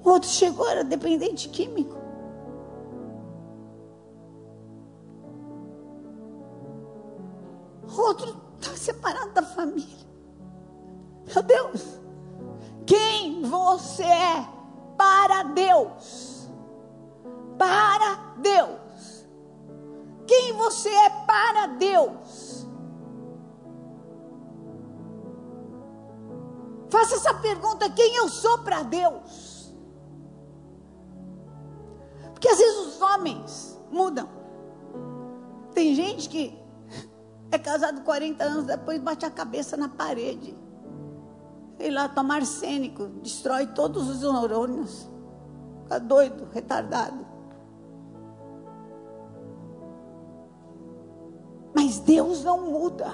O 0.04 0.10
outro 0.10 0.28
chegou, 0.28 0.68
era 0.68 0.84
dependente 0.84 1.48
químico. 1.48 2.05
Outro 8.00 8.36
está 8.60 8.75
separado 8.75 9.32
da 9.32 9.44
família. 9.44 10.06
Meu 11.34 11.44
Deus, 11.44 12.00
quem 12.86 13.42
você 13.44 14.04
é 14.04 14.48
para 14.98 15.44
Deus? 15.44 16.50
Para 17.58 18.36
Deus. 18.38 19.25
Quem 20.28 20.54
você 20.54 20.90
é 20.90 21.10
para 21.10 21.68
Deus? 21.68 22.66
Faça 26.90 27.16
essa 27.16 27.34
pergunta: 27.36 27.90
quem 27.90 28.16
eu 28.16 28.29
sou 28.29 28.60
para 28.60 28.84
Deus? 28.84 29.74
Porque 32.34 32.48
às 32.48 32.58
vezes 32.58 32.88
os 32.88 33.01
homens 33.01 33.79
mudam. 33.92 34.29
Tem 35.74 35.96
gente 35.96 36.29
que 36.29 36.65
é 37.55 37.59
casado 37.59 38.01
40 38.01 38.44
anos, 38.44 38.65
depois 38.65 39.01
bate 39.01 39.25
a 39.25 39.31
cabeça 39.31 39.77
na 39.77 39.87
parede. 39.89 40.55
Sei 41.77 41.89
lá, 41.89 42.07
toma 42.07 42.35
arsênico, 42.35 43.07
destrói 43.22 43.68
todos 43.68 44.09
os 44.09 44.22
neurônios. 44.22 45.09
Fica 45.83 46.00
doido, 46.00 46.48
retardado. 46.53 47.25
Mas 51.74 52.00
Deus 52.00 52.44
não 52.44 52.72
muda. 52.72 53.11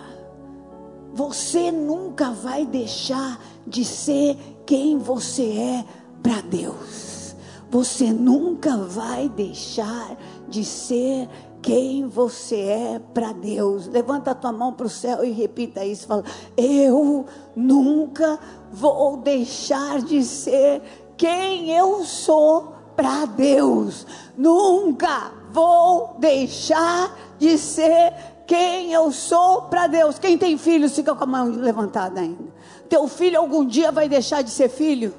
Você 1.13 1.71
nunca 1.71 2.31
vai 2.31 2.65
deixar 2.65 3.39
de 3.67 3.83
ser 3.83 4.37
quem 4.65 4.97
você 4.97 5.43
é 5.43 5.85
para 6.21 6.41
Deus. 6.41 7.35
Você 7.69 8.11
nunca 8.11 8.77
vai 8.77 9.27
deixar 9.29 10.17
de 10.47 10.63
ser 10.63 11.27
quem 11.61 12.07
você 12.07 12.55
é 12.55 13.01
para 13.13 13.31
Deus. 13.31 13.87
Levanta 13.87 14.31
a 14.31 14.35
tua 14.35 14.51
mão 14.51 14.73
para 14.73 14.87
o 14.87 14.89
céu 14.89 15.23
e 15.23 15.31
repita 15.31 15.85
isso. 15.85 16.07
Fala, 16.07 16.23
eu 16.57 17.25
nunca 17.55 18.39
vou 18.71 19.17
deixar 19.17 20.01
de 20.01 20.23
ser 20.23 20.81
quem 21.15 21.69
eu 21.71 22.03
sou 22.03 22.73
para 22.95 23.25
Deus. 23.25 24.07
Nunca 24.35 25.31
vou 25.51 26.15
deixar 26.17 27.15
de 27.37 27.57
ser 27.57 28.13
quem 28.47 28.91
eu 28.91 29.11
sou 29.11 29.63
para 29.63 29.87
Deus. 29.87 30.17
Quem 30.19 30.37
tem 30.37 30.57
filho 30.57 30.89
fica 30.89 31.15
com 31.15 31.23
a 31.23 31.27
mão 31.27 31.45
levantada 31.45 32.19
ainda. 32.19 32.51
Teu 32.89 33.07
filho 33.07 33.39
algum 33.39 33.65
dia 33.65 33.91
vai 33.91 34.09
deixar 34.09 34.41
de 34.41 34.49
ser 34.49 34.69
filho? 34.69 35.13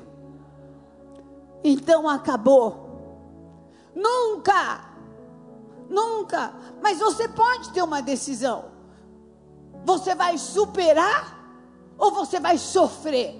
Então 1.65 2.09
acabou. 2.09 2.83
Nunca 3.95 4.92
Nunca. 5.93 6.55
Mas 6.83 6.99
você 6.99 7.29
pode 7.29 7.71
ter 7.71 7.83
uma 7.83 8.01
decisão. 8.01 8.73
Você 9.85 10.15
vai 10.15 10.39
superar 10.39 11.39
ou 11.99 12.11
você 12.11 12.41
vai 12.41 12.57
sofrer? 12.57 13.39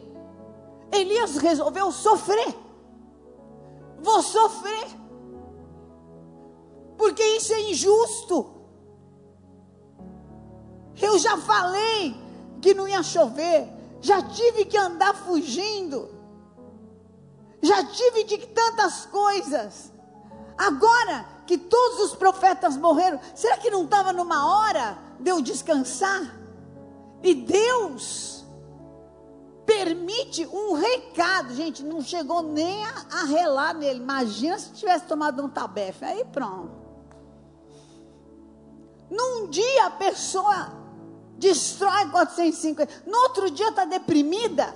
Elias 0.93 1.39
resolveu 1.39 1.91
sofrer. 1.91 2.55
Vou 4.01 4.23
sofrer. 4.23 4.87
Porque 6.99 7.23
isso 7.23 7.55
é 7.55 7.71
injusto. 7.71 8.53
Eu 11.01 11.19
já 11.19 11.39
falei 11.39 12.15
que 12.61 12.75
não 12.75 12.87
ia 12.87 13.03
chover. 13.03 13.67
Já 14.03 14.21
tive 14.21 14.67
que 14.67 14.77
andar 14.77 15.15
fugindo. 15.15 16.11
Já 17.63 17.83
tive 17.87 18.25
de 18.25 18.39
tantas 18.49 19.07
coisas. 19.07 19.91
Agora 20.59 21.25
que 21.53 21.59
todos 21.59 22.01
os 22.01 22.15
profetas 22.15 22.79
morreram, 22.79 23.21
será 23.35 23.59
que 23.59 23.69
não 23.69 23.85
estava 23.85 24.11
numa 24.11 24.47
hora 24.47 24.97
de 25.21 25.31
eu 25.31 25.43
descansar? 25.43 26.35
E 27.23 27.35
Deus 27.35 28.43
permite 29.67 30.47
um 30.47 30.73
recado, 30.73 31.55
gente, 31.55 31.83
não 31.83 32.01
chegou 32.01 32.43
nem 32.43 32.83
a, 32.87 33.05
a 33.21 33.25
relar 33.25 33.75
nele. 33.75 34.01
Imagina 34.01 34.59
se 34.59 34.73
tivesse 34.73 35.05
tomado 35.05 35.45
um 35.45 35.49
tabefe, 35.49 36.07
aí 36.07 36.25
pronto. 36.25 36.73
Num 39.11 39.49
dia 39.49 39.89
a 39.89 39.91
pessoa 39.91 40.73
destrói 41.37 42.09
450, 42.09 42.89
no 43.07 43.19
outro 43.25 43.51
dia 43.51 43.69
está 43.69 43.85
deprimida, 43.85 44.75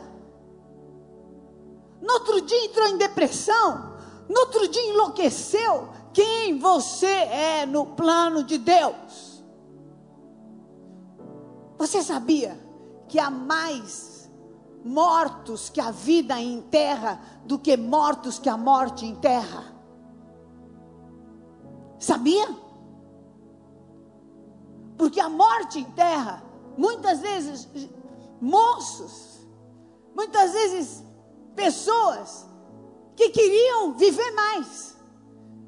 no 2.02 2.12
outro 2.12 2.42
dia 2.42 2.66
entrou 2.66 2.86
em 2.88 2.98
depressão, 2.98 3.96
no 4.28 4.40
outro 4.40 4.68
dia 4.68 4.90
enlouqueceu. 4.90 5.96
Quem 6.16 6.58
você 6.58 7.04
é 7.06 7.66
no 7.66 7.88
plano 7.88 8.42
de 8.42 8.56
Deus? 8.56 9.44
Você 11.76 12.02
sabia 12.02 12.58
que 13.06 13.18
há 13.18 13.28
mais 13.28 14.32
mortos 14.82 15.68
que 15.68 15.78
a 15.78 15.90
vida 15.90 16.40
enterra 16.40 17.20
do 17.44 17.58
que 17.58 17.76
mortos 17.76 18.38
que 18.38 18.48
a 18.48 18.56
morte 18.56 19.04
enterra? 19.04 19.76
Sabia? 21.98 22.48
Porque 24.96 25.20
a 25.20 25.28
morte 25.28 25.80
enterra, 25.80 26.42
muitas 26.78 27.20
vezes, 27.20 27.68
moços, 28.40 29.46
muitas 30.14 30.50
vezes, 30.54 31.04
pessoas 31.54 32.48
que 33.14 33.28
queriam 33.28 33.92
viver 33.92 34.30
mais. 34.30 34.95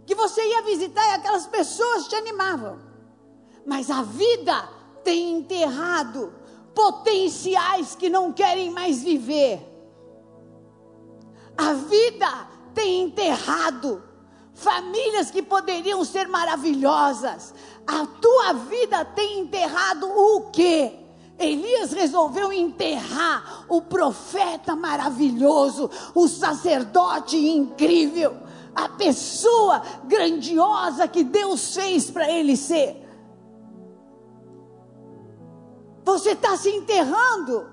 Que 0.09 0.15
você 0.15 0.43
ia 0.43 0.63
visitar 0.63 1.07
e 1.07 1.15
aquelas 1.17 1.47
pessoas 1.47 2.09
te 2.09 2.15
animavam. 2.15 2.79
Mas 3.67 3.91
a 3.91 4.01
vida 4.01 4.67
tem 5.05 5.33
enterrado 5.33 6.33
potenciais 6.75 7.95
que 7.95 8.09
não 8.09 8.33
querem 8.33 8.71
mais 8.71 9.03
viver. 9.03 9.61
A 11.55 11.75
vida 11.75 12.49
tem 12.73 13.03
enterrado 13.03 14.03
famílias 14.55 15.31
que 15.31 15.43
poderiam 15.43 16.03
ser 16.07 16.27
maravilhosas. 16.27 17.53
A 17.87 18.07
tua 18.07 18.55
vida 18.55 19.05
tem 19.05 19.41
enterrado 19.41 20.09
o 20.09 20.51
quê? 20.51 21.01
Elias 21.39 21.93
resolveu 21.93 22.51
enterrar 22.51 23.67
o 23.69 23.83
profeta 23.83 24.75
maravilhoso, 24.75 25.91
o 26.15 26.27
sacerdote 26.27 27.37
incrível, 27.37 28.48
a 28.85 28.89
pessoa 28.91 29.83
grandiosa 30.05 31.09
que 31.09 31.25
Deus 31.25 31.75
fez 31.75 32.11
para 32.11 32.31
ele 32.31 32.57
ser. 32.57 33.05
Você 36.05 36.31
está 36.31 36.57
se 36.57 36.71
enterrando. 36.71 37.69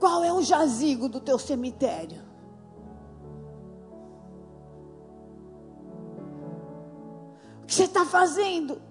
Qual 0.00 0.24
é 0.24 0.32
o 0.32 0.42
jazigo 0.42 1.08
do 1.08 1.20
teu 1.20 1.38
cemitério? 1.38 2.22
O 7.62 7.66
que 7.66 7.74
você 7.74 7.84
está 7.84 8.04
fazendo? 8.04 8.82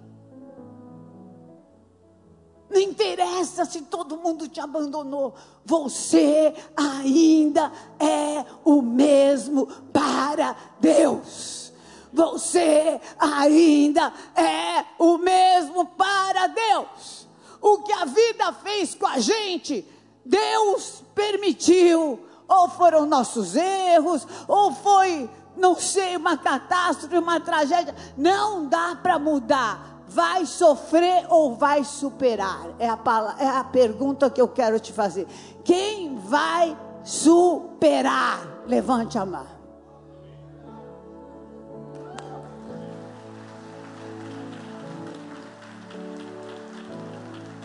Não 2.70 2.82
interessa 2.82 3.64
se 3.64 3.82
todo 3.84 4.18
mundo 4.18 4.48
te 4.48 4.60
abandonou, 4.60 5.36
você 5.64 6.54
ainda 6.76 7.72
é 8.00 8.44
o 8.64 8.82
mesmo 8.82 9.68
para 9.94 10.56
Deus. 10.80 11.72
Você 12.12 13.00
ainda 13.20 14.12
é 14.36 14.86
o 14.98 15.18
mesmo 15.18 15.86
para 15.86 16.48
Deus. 16.48 17.28
O 17.62 17.80
que 17.80 17.92
a 17.92 18.06
vida 18.06 18.54
fez 18.54 18.96
com 18.96 19.06
a 19.06 19.20
gente, 19.20 19.88
Deus 20.24 21.04
permitiu. 21.14 22.20
Ou 22.48 22.70
foram 22.70 23.06
nossos 23.06 23.56
erros, 23.56 24.26
ou 24.48 24.72
foi, 24.72 25.30
não 25.58 25.76
sei, 25.76 26.16
uma 26.16 26.38
catástrofe, 26.38 27.18
uma 27.18 27.40
tragédia. 27.40 27.96
Não 28.16 28.68
dá 28.68 28.96
para 29.02 29.18
mudar 29.18 29.95
vai 30.16 30.46
sofrer 30.46 31.26
ou 31.30 31.56
vai 31.56 31.84
superar? 31.84 32.70
É 32.80 32.88
a, 32.88 32.98
é 33.38 33.48
a 33.48 33.64
pergunta 33.66 34.30
que 34.30 34.40
eu 34.40 34.48
quero 34.48 34.80
te 34.80 34.94
fazer. 34.94 35.28
Quem 35.62 36.16
vai 36.16 36.76
superar? 37.04 38.64
Levante 38.66 39.18
a 39.18 39.26
mão. 39.26 39.46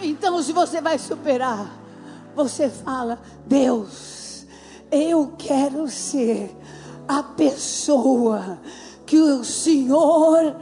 Então, 0.03 0.43
se 0.43 0.53
você 0.53 0.81
vai 0.81 0.99
superar, 0.99 1.71
você 2.35 2.69
fala: 2.69 3.21
Deus, 3.47 4.45
eu 4.91 5.35
quero 5.39 5.89
ser 5.89 6.57
a 7.07 7.23
pessoa 7.23 8.59
que 9.07 9.19
o 9.19 9.45
Senhor 9.45 10.57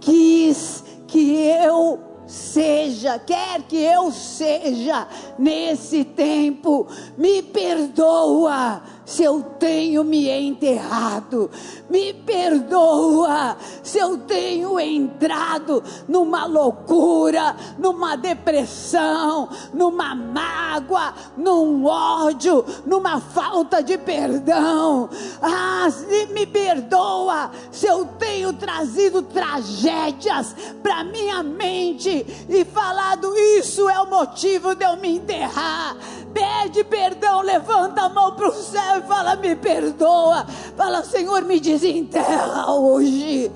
quis 0.00 0.83
que 1.14 1.46
eu 1.46 2.00
seja, 2.26 3.20
quer 3.20 3.62
que 3.62 3.76
eu 3.76 4.10
seja 4.10 5.06
nesse 5.38 6.02
tempo, 6.04 6.88
me 7.16 7.40
perdoa 7.40 8.82
se 9.04 9.22
eu 9.22 9.42
tenho 9.58 10.02
me 10.02 10.28
enterrado, 10.30 11.50
me 11.90 12.12
perdoa 12.12 13.56
se 13.82 13.98
eu 13.98 14.18
tenho 14.18 14.80
entrado 14.80 15.82
numa 16.08 16.46
loucura, 16.46 17.54
numa 17.78 18.16
depressão, 18.16 19.48
numa 19.72 20.14
mágoa, 20.14 21.14
num 21.36 21.84
ódio, 21.84 22.64
numa 22.86 23.20
falta 23.20 23.82
de 23.82 23.98
perdão. 23.98 25.08
Ah, 25.42 25.88
me 26.32 26.46
perdoa 26.46 27.50
se 27.70 27.86
eu 27.86 28.06
tenho 28.18 28.52
trazido 28.54 29.22
tragédias 29.22 30.54
para 30.82 31.04
minha 31.04 31.42
mente 31.42 32.26
e 32.48 32.64
falado 32.64 33.36
isso 33.36 33.88
é 33.88 34.00
o 34.00 34.08
motivo 34.08 34.74
de 34.74 34.84
eu 34.84 34.96
me 34.96 35.16
enterrar. 35.16 35.96
Pede 36.34 36.82
perdão, 36.82 37.42
levanta 37.42 38.02
a 38.02 38.08
mão 38.08 38.34
para 38.34 38.48
o 38.48 38.52
céu 38.52 38.98
e 38.98 39.02
fala: 39.02 39.36
Me 39.36 39.54
perdoa. 39.54 40.44
Fala, 40.76 41.04
Senhor, 41.04 41.42
me 41.42 41.60
desenterra 41.60 42.72
hoje. 42.72 43.50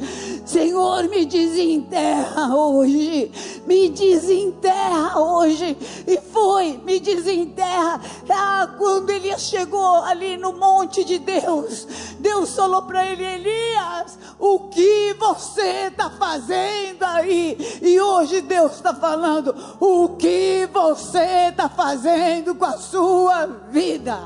Senhor, 0.47 1.09
me 1.09 1.27
desenterra 1.27 2.55
hoje. 2.55 3.31
Me 3.67 3.88
desenterra 3.88 5.19
hoje. 5.19 5.77
E 6.07 6.19
foi, 6.33 6.81
me 6.85 7.01
desenterra. 7.01 8.01
Ah, 8.31 8.69
quando 8.79 9.11
Elias 9.11 9.43
chegou 9.43 9.97
ali 10.05 10.37
no 10.37 10.53
monte 10.53 11.05
de 11.05 11.19
Deus, 11.19 11.87
Deus 12.21 12.55
falou 12.55 12.83
para 12.83 13.05
ele: 13.05 13.25
Elias, 13.25 14.17
o 14.38 14.61
que 14.69 15.17
você 15.19 15.88
está 15.88 16.11
fazendo 16.11 17.03
aí? 17.03 17.59
E 17.83 18.01
hoje 18.01 18.41
Deus 18.41 18.75
está 18.75 18.95
falando: 18.95 19.55
O 19.81 20.11
que 20.11 20.69
você 20.73 21.49
está 21.51 21.69
fazendo 21.69 22.55
com 22.55 22.68
a 22.69 22.77
sua 22.77 23.47
vida? 23.71 24.19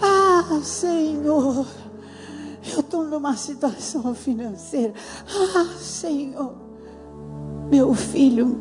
Ah, 0.00 0.60
Senhor, 0.62 1.66
eu 2.72 2.80
estou 2.80 3.04
numa 3.04 3.36
situação 3.36 4.14
financeira. 4.14 4.94
Ah, 5.28 5.66
Senhor, 5.78 6.54
meu 7.68 7.92
filho, 7.92 8.56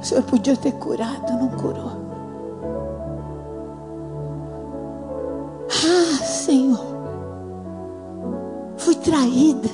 o 0.00 0.04
Senhor 0.04 0.24
podia 0.24 0.56
ter 0.56 0.72
curado, 0.72 1.32
não 1.34 1.50
curou. 1.50 2.00
Ah, 5.68 6.24
Senhor, 6.24 6.99
fui 8.90 8.94
traída. 8.96 9.70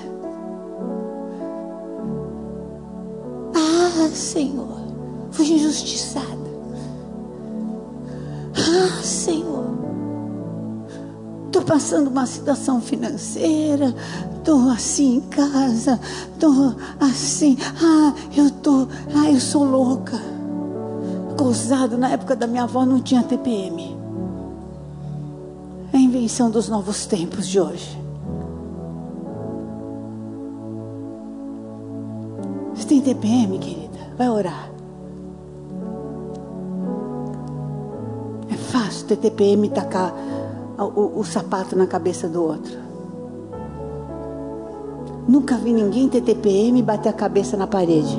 Ah, 3.55 4.11
Senhor, 4.12 4.79
fui 5.31 5.52
injustiçada. 5.52 6.26
Ah, 8.55 9.02
Senhor, 9.02 9.64
estou 11.46 11.62
passando 11.62 12.09
uma 12.09 12.26
situação 12.26 12.79
financeira, 12.81 13.94
estou 14.37 14.68
assim 14.68 15.16
em 15.16 15.20
casa, 15.20 15.98
estou 16.35 16.74
assim, 17.00 17.57
ah, 17.83 18.12
eu 18.37 18.50
tô, 18.50 18.87
ah, 19.14 19.31
eu 19.31 19.40
sou 19.40 19.64
louca. 19.64 20.20
Gozado, 21.38 21.96
na 21.96 22.11
época 22.11 22.37
da 22.37 22.46
minha 22.46 22.64
avó 22.64 22.85
não 22.85 23.00
tinha 23.00 23.22
TPM. 23.22 23.96
É 25.92 25.96
a 25.96 26.00
invenção 26.00 26.50
dos 26.50 26.68
novos 26.68 27.07
tempos 27.07 27.46
de 27.46 27.59
hoje. 27.59 28.06
Você 32.87 33.01
tem 33.01 33.01
TPM, 33.01 33.59
querida? 33.59 33.99
Vai 34.16 34.29
orar. 34.29 34.70
fácil 38.70 39.09
ter 39.09 39.16
TPM 39.16 39.68
tacar 39.70 40.14
o, 40.79 40.85
o, 40.85 41.18
o 41.18 41.25
sapato 41.25 41.75
na 41.75 41.88
cabeça 41.88 42.29
do 42.29 42.44
outro. 42.44 42.79
Nunca 45.27 45.57
vi 45.57 45.72
ninguém 45.72 46.09
ter 46.09 46.20
TPM 46.20 46.79
e 46.79 46.83
bater 46.83 47.09
a 47.09 47.12
cabeça 47.12 47.57
na 47.57 47.66
parede. 47.66 48.16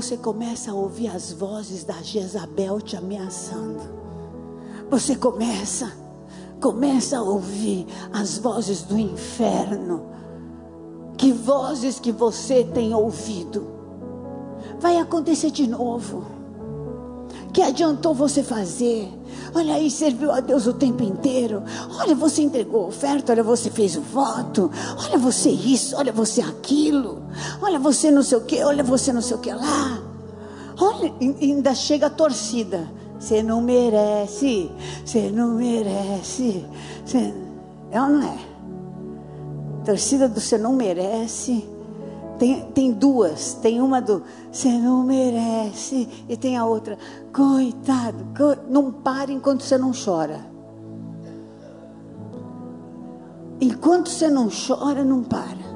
Você 0.00 0.16
começa 0.16 0.70
a 0.70 0.74
ouvir 0.74 1.08
as 1.08 1.32
vozes 1.32 1.82
da 1.82 2.00
Jezabel 2.00 2.80
te 2.80 2.96
ameaçando. 2.96 3.80
Você 4.88 5.16
começa 5.16 5.92
Começa 6.60 7.18
a 7.18 7.22
ouvir 7.22 7.86
as 8.12 8.36
vozes 8.38 8.82
do 8.82 8.98
inferno. 8.98 10.06
Que 11.16 11.30
vozes 11.30 12.00
que 12.00 12.10
você 12.10 12.64
tem 12.64 12.92
ouvido? 12.92 13.64
Vai 14.80 14.96
acontecer 14.96 15.52
de 15.52 15.68
novo. 15.68 16.37
Que 17.52 17.62
adiantou 17.62 18.14
você 18.14 18.42
fazer? 18.42 19.08
Olha 19.54 19.74
aí, 19.74 19.90
serviu 19.90 20.30
a 20.30 20.40
Deus 20.40 20.66
o 20.66 20.74
tempo 20.74 21.02
inteiro. 21.02 21.62
Olha, 21.98 22.14
você 22.14 22.42
entregou 22.42 22.88
oferta, 22.88 23.32
olha, 23.32 23.42
você 23.42 23.70
fez 23.70 23.96
o 23.96 24.00
voto. 24.00 24.70
Olha 25.04 25.18
você 25.18 25.50
isso, 25.50 25.96
olha 25.96 26.12
você 26.12 26.40
aquilo. 26.40 27.22
Olha 27.62 27.78
você 27.78 28.10
não 28.10 28.22
sei 28.22 28.38
o 28.38 28.42
que, 28.42 28.62
olha 28.62 28.84
você 28.84 29.12
não 29.12 29.22
sei 29.22 29.36
o 29.36 29.40
que 29.40 29.52
lá. 29.52 29.98
Olha, 30.80 31.12
ainda 31.20 31.74
chega 31.74 32.06
a 32.06 32.10
torcida. 32.10 32.88
Você 33.18 33.42
não 33.42 33.60
merece, 33.60 34.70
você 35.04 35.30
não 35.30 35.54
merece. 35.54 36.64
Cê... 37.04 37.34
É 37.90 38.00
ou 38.00 38.08
não 38.08 38.22
é? 38.22 38.38
Torcida 39.84 40.28
do 40.28 40.40
você 40.40 40.58
não 40.58 40.74
merece. 40.74 41.68
Tem, 42.38 42.62
tem 42.72 42.92
duas. 42.92 43.54
Tem 43.54 43.80
uma 43.80 44.00
do 44.00 44.22
você 44.50 44.70
não 44.70 45.02
merece. 45.02 46.08
E 46.28 46.36
tem 46.36 46.56
a 46.56 46.64
outra, 46.64 46.96
coitado. 47.32 48.24
Co... 48.36 48.56
Não 48.70 48.92
pare 48.92 49.32
enquanto 49.32 49.62
você 49.62 49.76
não 49.76 49.92
chora. 49.92 50.40
Enquanto 53.60 54.08
você 54.08 54.28
não 54.28 54.48
chora, 54.48 55.04
não 55.04 55.24
para. 55.24 55.68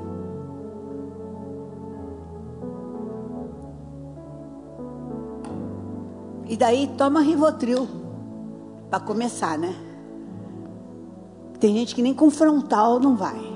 E 6.49 6.57
daí 6.57 6.87
toma 6.97 7.21
Rivotril. 7.21 7.89
Para 8.89 9.01
começar, 9.01 9.59
né? 9.59 9.75
Tem 11.59 11.75
gente 11.75 11.95
que 11.95 12.03
nem 12.03 12.13
com 12.13 12.31
frontal 12.31 13.01
não 13.01 13.17
vai. 13.17 13.52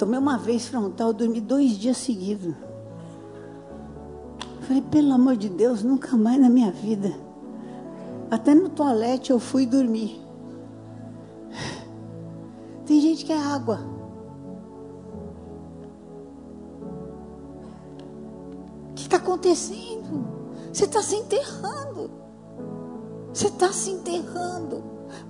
Tomei 0.00 0.18
uma 0.18 0.38
vez 0.38 0.66
frontal, 0.66 1.12
dormi 1.12 1.42
dois 1.42 1.72
dias 1.72 1.98
seguidos. 1.98 2.54
Falei, 4.62 4.80
pelo 4.80 5.12
amor 5.12 5.36
de 5.36 5.50
Deus, 5.50 5.82
nunca 5.82 6.16
mais 6.16 6.40
na 6.40 6.48
minha 6.48 6.72
vida. 6.72 7.12
Até 8.30 8.54
no 8.54 8.70
toalete 8.70 9.30
eu 9.30 9.38
fui 9.38 9.66
dormir. 9.66 10.18
Tem 12.86 12.98
gente 12.98 13.26
que 13.26 13.32
é 13.34 13.36
água. 13.36 13.78
O 18.92 18.94
que 18.94 19.02
está 19.02 19.18
acontecendo? 19.18 20.26
Você 20.72 20.86
está 20.86 21.02
se 21.02 21.16
enterrando. 21.16 22.10
Você 23.34 23.48
está 23.48 23.70
se 23.70 23.90
enterrando. 23.90 24.82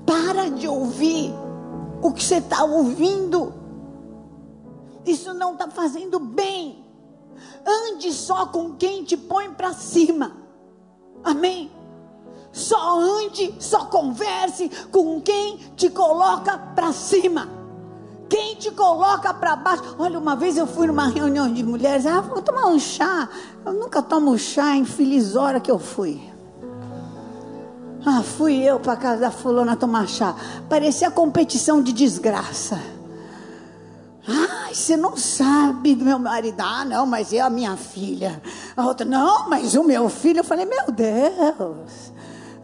Para 0.07 0.49
de 0.49 0.69
ouvir 0.69 1.35
o 2.01 2.13
que 2.13 2.23
você 2.23 2.37
está 2.37 2.63
ouvindo. 2.63 3.60
Isso 5.05 5.33
não 5.35 5.53
está 5.53 5.69
fazendo 5.69 6.19
bem. 6.19 6.85
Ande 7.67 8.13
só 8.13 8.47
com 8.47 8.75
quem 8.75 9.05
te 9.05 9.17
põe 9.17 9.51
para 9.53 9.73
cima. 9.73 10.37
Amém? 11.25 11.71
Só 12.53 12.99
ande, 12.99 13.55
só 13.61 13.85
converse 13.87 14.69
com 14.91 15.21
quem 15.21 15.57
te 15.77 15.89
coloca 15.89 16.59
para 16.59 16.93
cima. 16.93 17.49
Quem 18.29 18.55
te 18.55 18.71
coloca 18.71 19.35
para 19.35 19.57
baixo. 19.57 19.83
Olha, 19.99 20.19
uma 20.19 20.37
vez 20.37 20.57
eu 20.57 20.67
fui 20.67 20.87
numa 20.87 21.09
reunião 21.09 21.53
de 21.53 21.65
mulheres. 21.65 22.07
Ah, 22.07 22.21
vou 22.21 22.41
tomar 22.41 22.67
um 22.67 22.79
chá. 22.79 23.29
Eu 23.65 23.73
nunca 23.73 24.03
tomo 24.03 24.39
chá, 24.39 24.77
infeliz 24.77 25.35
hora 25.35 25.61
que 25.61 25.71
eu 25.71 25.79
fui. 25.79 26.21
Ah, 28.07 28.23
fui 28.23 28.57
eu 28.63 28.79
para 28.79 28.97
casa 28.97 29.21
da 29.23 29.31
fulana 29.31 29.77
tomar 29.77 30.09
chá. 30.09 30.35
Parecia 30.69 31.11
competição 31.11 31.83
de 31.83 31.93
desgraça. 31.93 32.81
Ai, 34.27 34.75
você 34.75 34.97
não 34.97 35.17
sabe 35.17 35.95
do 35.95 36.05
meu 36.05 36.19
marido. 36.19 36.61
Ah, 36.61 36.85
não, 36.85 37.07
mas 37.07 37.33
é 37.33 37.41
a 37.41 37.51
minha 37.51 37.77
filha. 37.77 38.43
A 38.77 38.87
outra, 38.87 39.07
não, 39.07 39.49
mas 39.49 39.75
o 39.75 39.83
meu 39.83 40.09
filho. 40.09 40.41
Eu 40.41 40.45
falei, 40.45 40.67
meu 40.67 40.91
Deus. 40.93 42.13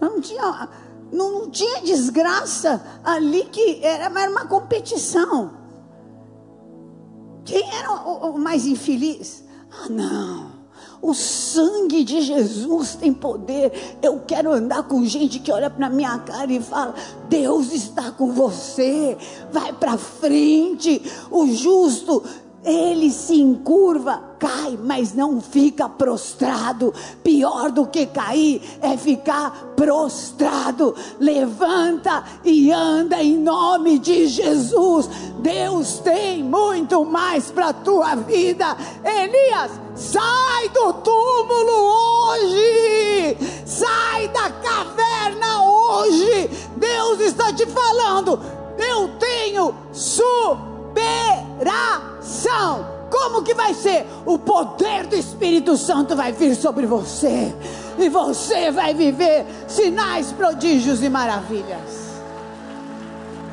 Não 0.01 0.21
tinha, 0.21 0.69
não, 1.11 1.33
não 1.33 1.51
tinha 1.51 1.81
desgraça 1.81 2.85
ali 3.03 3.45
que 3.45 3.81
era, 3.83 4.05
era 4.05 4.31
uma 4.31 4.47
competição. 4.47 5.53
Quem 7.45 7.69
era 7.75 7.92
o, 7.92 8.31
o 8.31 8.38
mais 8.38 8.66
infeliz? 8.66 9.45
Ah, 9.71 9.88
não. 9.88 10.56
O 11.07 11.14
sangue 11.14 12.03
de 12.03 12.21
Jesus 12.21 12.97
tem 12.97 13.14
poder. 13.14 13.97
Eu 14.03 14.23
quero 14.27 14.51
andar 14.51 14.83
com 14.83 15.05
gente 15.05 15.38
que 15.38 15.53
olha 15.53 15.71
para 15.71 15.88
minha 15.88 16.19
cara 16.19 16.53
e 16.53 16.61
fala: 16.61 16.97
Deus 17.29 17.73
está 17.73 18.11
com 18.11 18.33
você. 18.33 19.16
Vai 19.53 19.73
para 19.73 19.97
frente. 19.97 21.01
O 21.31 21.47
justo 21.47 22.25
ele 22.66 23.12
se 23.12 23.40
encurva, 23.40 24.20
cai, 24.40 24.76
mas 24.83 25.14
não 25.14 25.40
fica 25.40 25.88
prostrado. 25.88 26.92
Pior 27.22 27.70
do 27.70 27.87
que 27.87 28.07
cair 28.07 28.61
é 28.83 28.96
ficar 28.96 29.74
prostrado. 29.76 30.92
Levanta 31.20 32.24
e 32.44 32.72
anda 32.72 33.22
em 33.22 33.38
nome 33.38 34.00
de 34.00 34.26
Jesus. 34.26 35.09
Deus 35.38 36.00
tem 36.00 36.42
muito 36.42 37.05
mais 37.05 37.52
para 37.52 37.72
tua 37.72 38.16
vida. 38.16 38.76
Elias, 39.05 39.70
sai 39.94 40.68
do 40.70 40.92
túmulo 40.94 42.33
hoje. 42.33 43.37
Sai 43.64 44.26
da 44.29 44.50
caverna 44.50 45.62
hoje. 45.62 46.50
Deus 46.76 47.20
está 47.20 47.52
te 47.52 47.64
falando. 47.66 48.40
Eu 48.76 49.09
tenho 49.18 49.72
superação. 50.96 52.96
Como 53.11 53.42
que 53.42 53.54
vai 53.54 53.74
ser? 53.74 54.06
O 54.24 54.38
poder 54.38 55.06
do 55.06 55.14
Espírito 55.14 55.76
Santo 55.76 56.16
vai 56.16 56.32
vir 56.32 56.56
sobre 56.56 56.87
você. 56.87 57.54
E 57.98 58.09
você 58.09 58.70
vai 58.70 58.94
viver 58.94 59.46
sinais, 59.68 60.32
prodígios 60.32 61.02
e 61.02 61.09
maravilhas. 61.09 62.06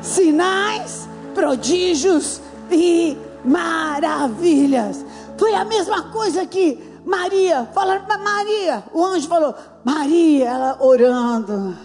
Sinais, 0.02 1.08
prodígios 1.34 2.40
e 2.70 3.16
maravilhas. 3.44 5.04
Foi 5.38 5.54
a 5.54 5.64
mesma 5.64 6.10
coisa 6.10 6.44
que 6.46 6.92
Maria, 7.04 7.68
falaram 7.72 8.04
para 8.04 8.18
Maria, 8.18 8.84
o 8.92 9.04
anjo 9.04 9.28
falou, 9.28 9.54
Maria, 9.84 10.48
ela 10.48 10.76
orando, 10.80 11.76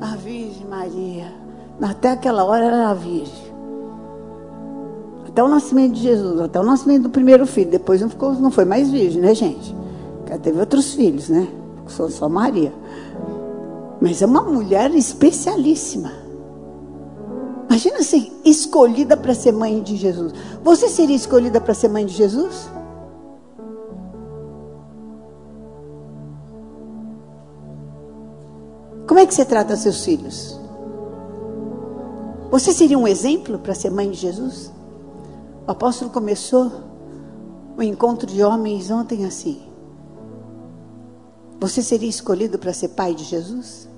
a 0.00 0.16
Virgem 0.16 0.66
Maria, 0.66 1.32
até 1.82 2.12
aquela 2.12 2.44
hora 2.44 2.64
ela 2.64 2.76
era 2.76 2.94
virgem. 2.94 3.43
Até 5.34 5.42
o 5.42 5.48
nascimento 5.48 5.94
de 5.94 6.02
Jesus, 6.02 6.40
até 6.40 6.60
o 6.60 6.62
nascimento 6.62 7.02
do 7.02 7.10
primeiro 7.10 7.44
filho, 7.44 7.68
depois 7.68 8.00
não, 8.00 8.08
ficou, 8.08 8.34
não 8.34 8.52
foi 8.52 8.64
mais 8.64 8.88
virgem, 8.88 9.20
né 9.20 9.34
gente? 9.34 9.74
Ela 10.28 10.38
teve 10.38 10.60
outros 10.60 10.94
filhos, 10.94 11.28
né? 11.28 11.48
Só, 11.88 12.08
só 12.08 12.28
Maria. 12.28 12.72
Mas 14.00 14.22
é 14.22 14.26
uma 14.26 14.42
mulher 14.42 14.94
especialíssima. 14.94 16.12
Imagina 17.68 18.00
ser 18.04 18.30
escolhida 18.44 19.16
para 19.16 19.34
ser 19.34 19.50
mãe 19.50 19.82
de 19.82 19.96
Jesus. 19.96 20.32
Você 20.62 20.88
seria 20.88 21.16
escolhida 21.16 21.60
para 21.60 21.74
ser 21.74 21.88
mãe 21.88 22.06
de 22.06 22.14
Jesus? 22.14 22.70
Como 29.04 29.18
é 29.18 29.26
que 29.26 29.34
você 29.34 29.44
trata 29.44 29.74
seus 29.74 30.04
filhos? 30.04 30.56
Você 32.52 32.72
seria 32.72 32.96
um 32.96 33.08
exemplo 33.08 33.58
para 33.58 33.74
ser 33.74 33.90
mãe 33.90 34.08
de 34.08 34.16
Jesus? 34.16 34.73
O 35.66 35.70
apóstolo 35.70 36.10
começou 36.10 36.70
o 37.76 37.82
encontro 37.82 38.26
de 38.26 38.42
homens 38.42 38.90
ontem 38.90 39.24
assim. 39.24 39.62
Você 41.58 41.82
seria 41.82 42.08
escolhido 42.08 42.58
para 42.58 42.72
ser 42.72 42.88
pai 42.88 43.14
de 43.14 43.24
Jesus? 43.24 43.88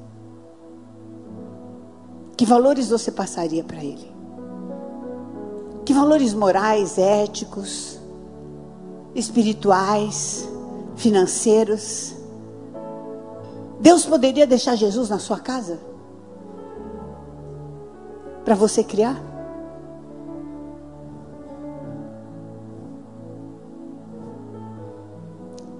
Que 2.37 2.47
valores 2.47 2.89
você 2.89 3.11
passaria 3.11 3.65
para 3.65 3.83
ele? 3.83 4.15
Que 5.85 5.93
valores 5.93 6.33
morais, 6.33 6.99
éticos, 6.99 7.99
espirituais, 9.15 10.49
financeiros? 10.95 12.15
Deus 13.81 14.07
poderia 14.07 14.47
deixar 14.47 14.77
Jesus 14.77 15.09
na 15.09 15.19
sua 15.19 15.41
casa? 15.41 15.81
Para 18.45 18.55
você 18.55 18.85
criar? 18.85 19.36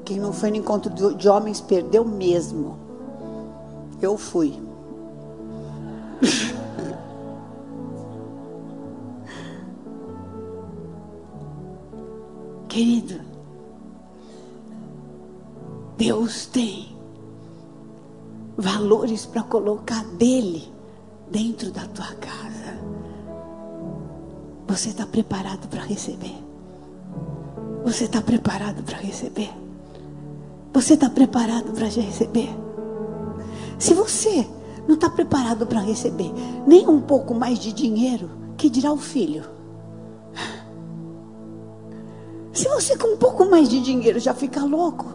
Quem 0.07 0.19
não 0.21 0.33
foi 0.33 0.51
no 0.51 0.57
encontro 0.57 1.15
de 1.15 1.29
homens 1.29 1.61
perdeu 1.61 2.05
mesmo. 2.05 2.79
Eu 4.01 4.17
fui. 4.17 4.55
Querido, 12.69 13.21
Deus 15.97 16.47
tem 16.47 16.97
valores 18.57 19.27
para 19.27 19.43
colocar 19.43 20.05
dele 20.05 20.73
dentro 21.29 21.73
da 21.73 21.85
tua 21.89 22.15
casa. 22.15 22.79
Você 24.69 24.91
está 24.91 25.05
preparado 25.05 25.67
para 25.67 25.83
receber? 25.83 26.37
Você 27.85 28.05
está 28.05 28.23
preparado 28.23 28.85
para 28.85 28.99
receber? 28.99 29.66
Você 30.77 30.93
está 30.93 31.09
preparado 31.09 31.73
para 31.73 31.87
receber? 31.87 32.55
Se 33.79 33.95
você 33.95 34.47
não 34.87 34.95
está 34.95 35.09
preparado 35.09 35.67
para 35.67 35.81
receber 35.81 36.31
nem 36.67 36.87
um 36.87 37.01
pouco 37.01 37.33
mais 37.33 37.59
de 37.59 37.73
dinheiro, 37.73 38.31
que 38.59 38.69
dirá 38.69 38.93
o 38.93 38.99
filho? 38.99 39.43
Se 42.53 42.69
você 42.69 42.95
com 42.95 43.15
um 43.15 43.17
pouco 43.17 43.47
mais 43.47 43.71
de 43.71 43.81
dinheiro 43.81 44.21
já 44.21 44.35
fica 44.35 44.67
louco, 44.67 45.07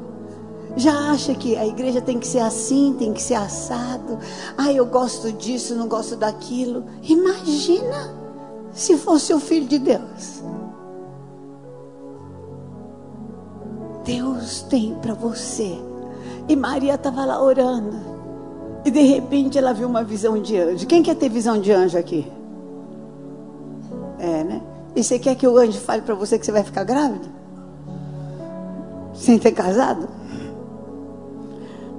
já 0.75 1.11
acha 1.11 1.35
que 1.35 1.55
a 1.55 1.67
igreja 1.67 2.01
tem 2.01 2.17
que 2.17 2.25
ser 2.25 2.39
assim, 2.39 2.95
tem 2.97 3.13
que 3.13 3.21
ser 3.21 3.35
assado. 3.35 4.17
Ah, 4.57 4.73
eu 4.73 4.87
gosto 4.87 5.31
disso, 5.31 5.75
não 5.75 5.87
gosto 5.87 6.15
daquilo. 6.15 6.85
Imagina 7.03 8.15
se 8.71 8.97
fosse 8.97 9.31
o 9.31 9.39
filho 9.39 9.67
de 9.67 9.77
Deus. 9.77 10.41
Deus 14.03 14.61
tem 14.63 14.95
para 15.01 15.13
você. 15.13 15.77
E 16.47 16.55
Maria 16.55 16.95
estava 16.95 17.25
lá 17.25 17.41
orando. 17.41 17.97
E 18.83 18.91
de 18.91 19.01
repente 19.01 19.57
ela 19.57 19.73
viu 19.73 19.87
uma 19.87 20.03
visão 20.03 20.41
de 20.41 20.57
anjo. 20.57 20.87
Quem 20.87 21.03
quer 21.03 21.15
ter 21.15 21.29
visão 21.29 21.59
de 21.59 21.71
anjo 21.71 21.97
aqui? 21.97 22.31
É, 24.17 24.43
né? 24.43 24.61
E 24.95 25.03
você 25.03 25.19
quer 25.19 25.35
que 25.35 25.47
o 25.47 25.57
anjo 25.57 25.79
fale 25.79 26.01
para 26.01 26.15
você 26.15 26.37
que 26.37 26.45
você 26.45 26.51
vai 26.51 26.63
ficar 26.63 26.83
grávida? 26.83 27.27
Sem 29.13 29.37
ter 29.37 29.51
casado? 29.51 30.07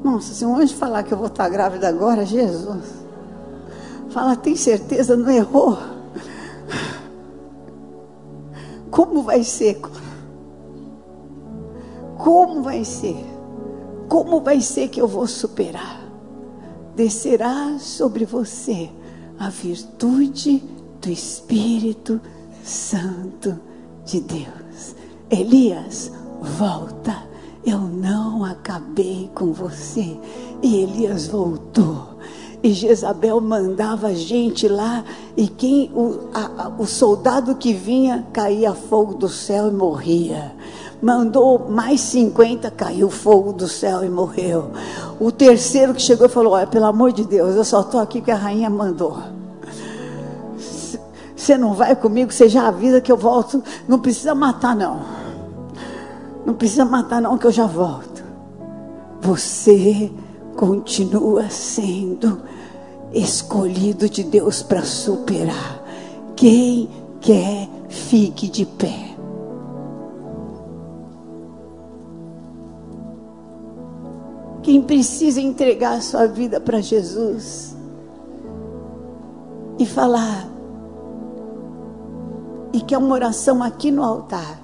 Nossa, 0.03 0.35
se 0.35 0.45
um 0.45 0.57
anjo 0.57 0.75
falar 0.75 1.05
que 1.05 1.12
eu 1.12 1.19
vou 1.19 1.29
estar 1.29 1.49
grávida 1.49 1.88
agora, 1.88 2.27
Jesus. 2.27 3.03
Fala, 4.11 4.35
tem 4.37 4.57
certeza, 4.57 5.17
não 5.17 5.31
errou? 5.31 5.79
Como 8.91 9.23
vai 9.23 9.43
ser? 9.45 9.81
Como 12.23 12.63
vai 12.63 12.85
ser? 12.85 13.27
Como 14.09 14.41
vai 14.41 14.61
ser 14.61 14.87
que 14.87 15.01
eu 15.01 15.09
vou 15.09 15.27
superar? 15.27 16.01
Descerá 16.95 17.77
sobre 17.81 18.25
você 18.25 18.89
a 19.41 19.49
virtude 19.49 20.63
do 21.01 21.11
Espírito 21.11 22.21
Santo 22.63 23.59
de 24.05 24.21
Deus. 24.21 24.95
Elias, 25.29 26.13
volta. 26.41 27.25
Eu 27.67 27.81
não 27.81 28.45
acabei 28.45 29.29
com 29.35 29.53
você. 29.53 30.17
E 30.63 30.77
Elias 30.77 31.27
voltou. 31.27 32.19
E 32.63 32.73
Jezabel 32.73 33.41
mandava 33.41 34.15
gente 34.15 34.69
lá, 34.69 35.05
e 35.37 35.49
quem 35.49 35.91
o, 35.93 36.29
a, 36.33 36.71
o 36.79 36.87
soldado 36.87 37.57
que 37.57 37.73
vinha 37.73 38.25
caía 38.33 38.73
fogo 38.73 39.15
do 39.15 39.29
céu 39.29 39.67
e 39.67 39.73
morria. 39.73 40.55
Mandou 41.03 41.69
mais 41.69 42.01
50, 42.01 42.71
caiu 42.71 43.11
fogo 43.11 43.53
do 43.53 43.67
céu 43.67 44.05
e 44.05 44.09
morreu. 44.09 44.71
O 45.19 45.33
terceiro 45.33 45.93
que 45.93 46.01
chegou 46.01 46.29
falou: 46.29 46.53
Olha, 46.53 46.67
pelo 46.67 46.87
amor 46.87 47.12
de 47.12 47.25
Deus, 47.25 47.57
eu 47.57 47.65
só 47.65 47.81
estou 47.81 47.99
aqui 47.99 48.21
porque 48.21 48.31
a 48.31 48.37
rainha 48.37 48.71
mandou. 48.71 49.19
Você 51.35 51.59
não 51.59 51.75
vai 51.75 51.97
comigo, 51.97 52.33
você 52.33 52.49
já 52.49 52.69
avisa 52.69 53.01
que 53.01 53.11
eu 53.11 53.17
volto. 53.17 53.65
Não 53.88 53.99
precisa 53.99 54.33
matar, 54.33 54.77
não. 54.77 55.01
Não 56.47 56.55
precisa 56.55 56.85
matar, 56.85 57.21
não, 57.21 57.37
que 57.37 57.49
eu 57.49 57.51
já 57.51 57.67
volto. 57.67 58.23
Você 59.21 60.09
continua 60.57 61.51
sendo 61.51 62.43
escolhido 63.12 64.09
de 64.09 64.23
Deus 64.23 64.62
para 64.62 64.85
superar. 64.85 65.83
Quem 66.37 66.88
quer, 67.21 67.69
fique 67.88 68.49
de 68.49 68.65
pé. 68.65 69.12
Quem 74.62 74.81
precisa 74.81 75.40
entregar 75.40 75.94
a 75.94 76.01
sua 76.01 76.27
vida 76.27 76.61
para 76.61 76.81
Jesus 76.81 77.75
e 79.79 79.85
falar, 79.85 80.48
e 82.72 82.81
que 82.81 82.94
é 82.94 82.98
uma 82.98 83.12
oração 83.12 83.61
aqui 83.61 83.90
no 83.90 84.05
altar, 84.05 84.61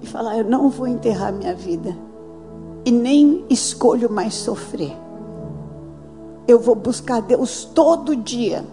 e 0.00 0.06
falar: 0.06 0.38
Eu 0.38 0.44
não 0.44 0.70
vou 0.70 0.86
enterrar 0.86 1.30
minha 1.30 1.54
vida, 1.54 1.94
e 2.84 2.90
nem 2.90 3.44
escolho 3.50 4.10
mais 4.10 4.34
sofrer. 4.34 4.96
Eu 6.48 6.58
vou 6.58 6.74
buscar 6.74 7.20
Deus 7.20 7.64
todo 7.74 8.16
dia, 8.16 8.64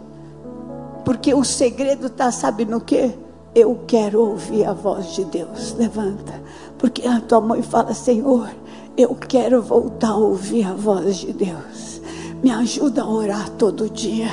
porque 1.04 1.34
o 1.34 1.44
segredo 1.44 2.08
está, 2.08 2.32
sabe 2.32 2.64
no 2.64 2.80
que? 2.80 3.14
Eu 3.54 3.80
quero 3.86 4.22
ouvir 4.22 4.66
a 4.66 4.72
voz 4.72 5.14
de 5.16 5.26
Deus. 5.26 5.74
Levanta, 5.74 6.42
porque 6.78 7.06
a 7.06 7.20
tua 7.20 7.42
mãe 7.42 7.62
fala: 7.62 7.94
Senhor, 7.94 8.50
eu 8.98 9.14
quero 9.14 9.62
voltar 9.62 10.10
a 10.10 10.18
ouvir 10.18 10.66
a 10.66 10.74
voz 10.74 11.18
de 11.18 11.32
Deus. 11.32 12.02
Me 12.42 12.50
ajuda 12.50 13.04
a 13.04 13.10
orar 13.10 13.48
todo 13.52 13.90
dia. 13.90 14.30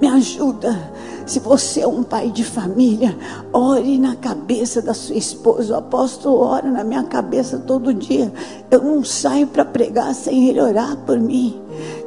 Me 0.00 0.08
ajuda. 0.08 0.92
Se 1.26 1.38
você 1.38 1.80
é 1.80 1.86
um 1.86 2.02
pai 2.02 2.30
de 2.30 2.42
família, 2.44 3.16
ore 3.52 3.98
na 3.98 4.16
cabeça 4.16 4.80
da 4.80 4.94
sua 4.94 5.16
esposa. 5.16 5.74
O 5.74 5.78
apóstolo 5.78 6.38
ora 6.38 6.70
na 6.70 6.82
minha 6.82 7.02
cabeça 7.02 7.58
todo 7.58 7.92
dia. 7.92 8.32
Eu 8.70 8.82
não 8.82 9.04
saio 9.04 9.46
para 9.46 9.66
pregar 9.66 10.14
sem 10.14 10.48
ele 10.48 10.60
orar 10.60 10.96
por 11.04 11.20
mim. 11.20 11.60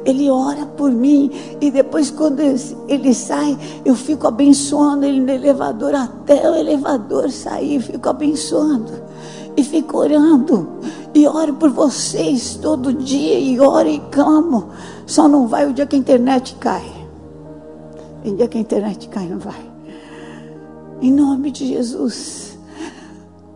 Ele 0.04 0.28
ora 0.28 0.66
por 0.66 0.90
mim 0.90 1.30
e 1.60 1.70
depois 1.70 2.10
quando 2.10 2.40
ele 2.40 3.14
sai, 3.14 3.56
eu 3.84 3.94
fico 3.94 4.26
abençoando 4.26 5.04
ele 5.04 5.20
no 5.20 5.30
elevador 5.30 5.94
até 5.94 6.48
o 6.50 6.54
elevador 6.54 7.30
sair, 7.30 7.80
fico 7.80 8.08
abençoando 8.08 9.07
e 9.58 9.64
fico 9.64 9.98
orando 9.98 10.68
e 11.12 11.26
oro 11.26 11.54
por 11.54 11.70
vocês 11.70 12.54
todo 12.62 12.92
dia 12.92 13.40
e 13.40 13.58
oro 13.58 13.88
e 13.88 13.98
clamo. 14.12 14.68
Só 15.04 15.26
não 15.26 15.48
vai 15.48 15.68
o 15.68 15.72
dia 15.72 15.84
que 15.84 15.96
a 15.96 15.98
internet 15.98 16.54
cai. 16.60 16.86
Em 18.24 18.36
dia 18.36 18.46
que 18.46 18.56
a 18.56 18.60
internet 18.60 19.08
cai, 19.08 19.26
não 19.26 19.40
vai. 19.40 19.68
Em 21.02 21.12
nome 21.12 21.50
de 21.50 21.66
Jesus. 21.66 22.56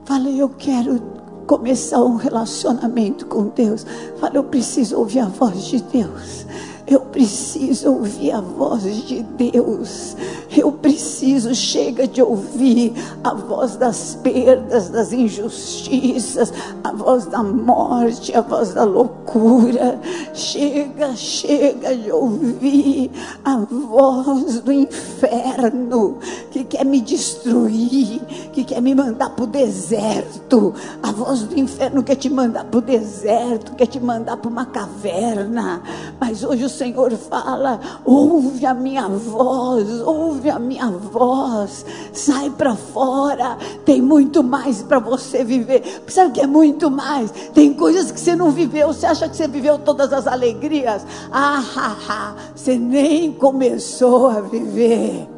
Falei, 0.05 0.43
eu 0.43 0.49
quero 0.49 1.01
começar 1.47 2.03
um 2.03 2.17
relacionamento 2.17 3.27
com 3.27 3.47
Deus. 3.49 3.87
Falei, 4.19 4.39
eu 4.39 4.45
preciso 4.45 4.99
ouvir 4.99 5.21
a 5.21 5.27
voz 5.27 5.67
de 5.67 5.81
Deus. 5.83 6.45
Eu 6.93 7.01
preciso 7.01 7.91
ouvir 7.91 8.33
a 8.33 8.43
voz 8.43 8.83
de 9.07 9.23
Deus. 9.23 10.15
Eu 10.55 10.71
preciso, 10.71 11.55
chega 11.55 12.07
de 12.07 12.21
ouvir 12.21 12.93
a 13.25 13.33
voz 13.33 13.77
das 13.77 14.19
perdas, 14.23 14.91
das 14.91 15.11
injustiças, 15.11 16.53
a 16.85 16.93
voz 16.93 17.25
da 17.25 17.43
morte, 17.43 18.37
a 18.37 18.43
voz 18.43 18.75
da 18.75 18.85
loucura. 18.85 19.99
Chega, 20.35 21.17
chega 21.17 21.97
de 21.97 22.13
ouvir 22.13 23.11
a 23.43 23.57
voz 23.57 24.61
do 24.61 24.71
inferno 24.71 26.19
que 26.51 26.63
quer 26.65 26.85
me 26.85 27.01
destruir, 27.01 28.21
que 28.53 28.65
quer 28.65 28.83
me 28.83 28.95
mandar 28.95 29.31
para 29.31 29.45
o 29.45 29.47
deserto. 29.47 30.75
A 31.03 31.11
voz 31.11 31.45
do 31.45 31.59
inferno 31.59 32.03
quer 32.03 32.17
te 32.17 32.29
mandar 32.29 32.65
para 32.65 32.79
o 32.79 32.83
deserto, 32.83 33.73
quer 33.77 33.87
te 33.87 33.99
mandar 33.99 34.37
para 34.37 34.51
uma 34.51 34.67
caverna. 34.67 35.83
Mas 36.21 36.45
hoje 36.45 36.65
o 36.65 36.69
Senhor 36.69 36.82
fala: 37.29 37.81
ouve 38.05 38.65
a 38.67 38.75
minha 38.75 39.07
voz, 39.09 40.01
ouve 40.01 40.51
a 40.51 40.59
minha 40.59 40.89
voz, 40.89 41.85
sai 42.13 42.51
para 42.51 42.75
fora. 42.75 43.57
Tem 43.85 44.01
muito 44.01 44.43
mais 44.43 44.83
para 44.83 44.99
você 44.99 45.45
viver. 45.45 46.03
Sabe 46.09 46.31
o 46.31 46.33
que 46.33 46.41
é 46.41 46.47
muito 46.47 46.91
mais? 46.91 47.31
Tem 47.53 47.73
coisas 47.75 48.11
que 48.11 48.19
você 48.19 48.35
não 48.35 48.51
viveu. 48.51 48.89
Você 48.89 49.07
acha 49.07 49.29
que 49.29 49.37
você 49.37 49.47
viveu 49.47 49.79
todas 49.79 50.13
as 50.13 50.27
alegrias? 50.27 51.07
Ah, 51.31 51.63
ah, 51.77 51.97
ah. 52.09 52.35
você 52.55 52.77
nem 52.77 53.33
começou 53.33 54.29
a 54.29 54.41
viver. 54.41 55.29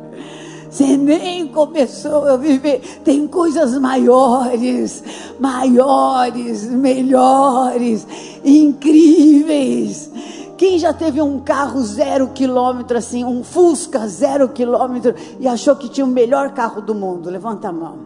Você 0.74 0.96
nem 0.96 1.46
começou 1.46 2.26
a 2.26 2.36
viver. 2.36 2.80
Tem 3.04 3.28
coisas 3.28 3.78
maiores, 3.78 5.04
maiores, 5.38 6.64
melhores, 6.64 8.04
incríveis. 8.44 10.10
Quem 10.56 10.78
já 10.78 10.92
teve 10.92 11.20
um 11.20 11.40
carro 11.40 11.82
zero 11.82 12.28
quilômetro, 12.28 12.96
assim, 12.96 13.24
um 13.24 13.42
Fusca 13.42 14.06
zero 14.06 14.48
quilômetro, 14.48 15.14
e 15.40 15.48
achou 15.48 15.74
que 15.74 15.88
tinha 15.88 16.04
o 16.04 16.08
melhor 16.08 16.52
carro 16.52 16.80
do 16.80 16.94
mundo? 16.94 17.28
Levanta 17.28 17.68
a 17.68 17.72
mão. 17.72 17.98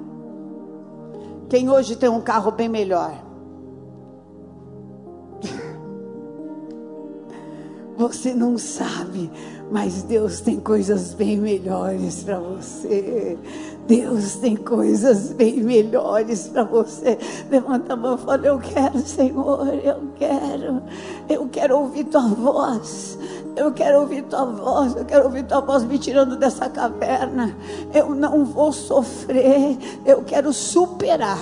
Quem 1.49 1.71
hoje 1.71 1.97
tem 1.97 2.09
um 2.09 2.21
carro 2.21 2.51
bem 2.51 2.69
melhor? 2.69 3.13
Você 7.97 8.33
não 8.33 8.57
sabe, 8.57 9.31
mas 9.71 10.03
Deus 10.03 10.41
tem 10.41 10.59
coisas 10.59 11.15
bem 11.15 11.37
melhores 11.37 12.23
para 12.23 12.39
você. 12.39 13.37
Deus 13.87 14.37
tem 14.37 14.57
coisas 14.57 15.33
bem 15.33 15.63
melhores 15.63 16.49
para 16.49 16.65
você. 16.65 17.19
Levanta 17.51 17.95
a 17.95 17.97
mão 17.97 18.15
e 18.15 18.19
fala: 18.19 18.47
Eu 18.47 18.59
quero, 18.59 18.99
Senhor, 19.01 19.67
eu 19.83 20.09
quero. 20.17 20.83
Eu 21.29 21.49
quero 21.49 21.79
ouvir 21.79 22.05
tua 22.05 22.29
voz. 22.29 23.19
Eu 23.59 23.73
quero 23.73 24.01
ouvir 24.01 24.23
tua 24.23 24.45
voz. 24.45 24.95
Eu 24.95 25.05
quero 25.05 25.25
ouvir 25.25 25.45
tua 25.45 25.61
voz 25.61 25.85
me 25.85 25.99
tirando 25.99 26.37
dessa 26.37 26.69
caverna. 26.69 27.55
Eu 27.93 28.15
não 28.15 28.45
vou 28.45 28.73
sofrer. 28.73 29.77
Eu 30.07 30.23
quero 30.23 30.53
superar. 30.53 31.39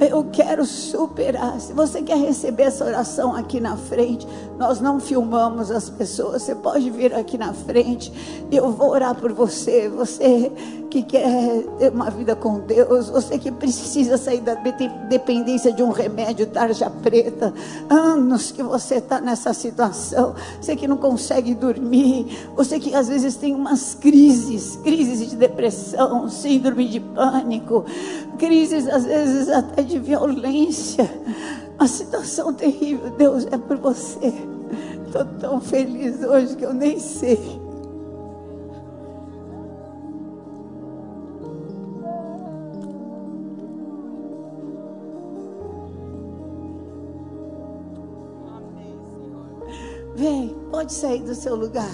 Eu 0.00 0.24
quero 0.32 0.64
superar. 0.64 1.60
Se 1.60 1.72
você 1.72 2.02
quer 2.02 2.16
receber 2.16 2.64
essa 2.64 2.84
oração 2.84 3.36
aqui 3.36 3.60
na 3.60 3.76
frente, 3.76 4.26
nós 4.58 4.80
não 4.80 4.98
filmamos 4.98 5.70
as 5.70 5.90
pessoas. 5.90 6.42
Você 6.42 6.54
pode 6.54 6.90
vir 6.90 7.14
aqui 7.14 7.36
na 7.36 7.52
frente. 7.52 8.12
Eu 8.50 8.70
vou 8.70 8.90
orar 8.90 9.14
por 9.14 9.32
você. 9.32 9.88
Você 9.88 10.50
que 10.94 11.02
quer 11.02 11.64
ter 11.76 11.92
uma 11.92 12.08
vida 12.08 12.36
com 12.36 12.60
Deus, 12.60 13.10
você 13.10 13.36
que 13.36 13.50
precisa 13.50 14.16
sair 14.16 14.40
da 14.40 14.54
dependência 14.54 15.72
de 15.72 15.82
um 15.82 15.90
remédio 15.90 16.46
tarja 16.46 16.88
preta, 16.88 17.52
anos 17.90 18.52
que 18.52 18.62
você 18.62 18.96
está 18.96 19.20
nessa 19.20 19.52
situação, 19.52 20.36
você 20.60 20.76
que 20.76 20.86
não 20.86 20.96
consegue 21.34 21.54
dormir, 21.54 22.26
você 22.54 22.78
que 22.78 22.94
às 22.94 23.08
vezes 23.08 23.34
tem 23.34 23.54
umas 23.54 23.94
crises, 23.94 24.76
crises 24.76 25.30
de 25.30 25.36
depressão, 25.36 26.28
síndrome 26.28 26.86
de 26.86 27.00
pânico, 27.00 27.84
crises 28.38 28.86
às 28.88 29.04
vezes 29.04 29.48
até 29.48 29.82
de 29.82 29.98
violência, 29.98 31.10
uma 31.76 31.88
situação 31.88 32.52
terrível. 32.52 33.10
Deus 33.10 33.46
é 33.50 33.58
por 33.58 33.78
você. 33.78 34.32
Estou 35.06 35.24
tão 35.40 35.60
feliz 35.60 36.22
hoje 36.22 36.56
que 36.56 36.64
eu 36.64 36.72
nem 36.72 37.00
sei. 37.00 37.63
Pode 50.84 50.92
sair 50.92 51.20
do 51.20 51.34
seu 51.34 51.56
lugar. 51.56 51.90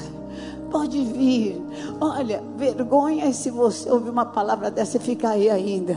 Pode 0.68 1.01
vir. 1.05 1.62
Olha, 2.01 2.43
vergonha 2.57 3.26
é 3.26 3.32
se 3.32 3.49
você 3.49 3.88
ouvir 3.88 4.11
uma 4.11 4.24
palavra 4.24 4.68
dessa 4.68 4.97
e 4.97 5.01
ficar 5.01 5.30
aí 5.30 5.49
ainda. 5.49 5.97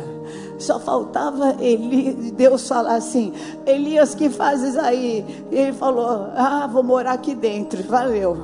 Só 0.60 0.80
faltava 0.80 1.56
Eli, 1.60 2.32
Deus 2.32 2.68
falar 2.68 2.96
assim: 2.96 3.34
Elias, 3.66 4.14
que 4.14 4.30
fazes 4.30 4.78
aí? 4.78 5.26
E 5.52 5.56
ele 5.56 5.74
falou: 5.74 6.28
Ah, 6.36 6.68
vou 6.72 6.84
morar 6.84 7.14
aqui 7.14 7.34
dentro. 7.34 7.82
Valeu. 7.84 8.38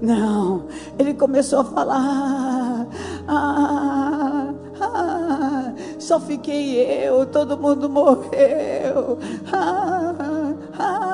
Não, 0.00 0.62
ele 0.96 1.14
começou 1.14 1.60
a 1.60 1.64
falar: 1.64 2.86
ah, 3.26 4.54
ah, 4.80 5.72
só 5.98 6.20
fiquei 6.20 6.80
eu, 6.80 7.26
todo 7.26 7.58
mundo 7.58 7.88
morreu. 7.88 9.18
Ah, 9.50 10.14
ah, 10.78 11.07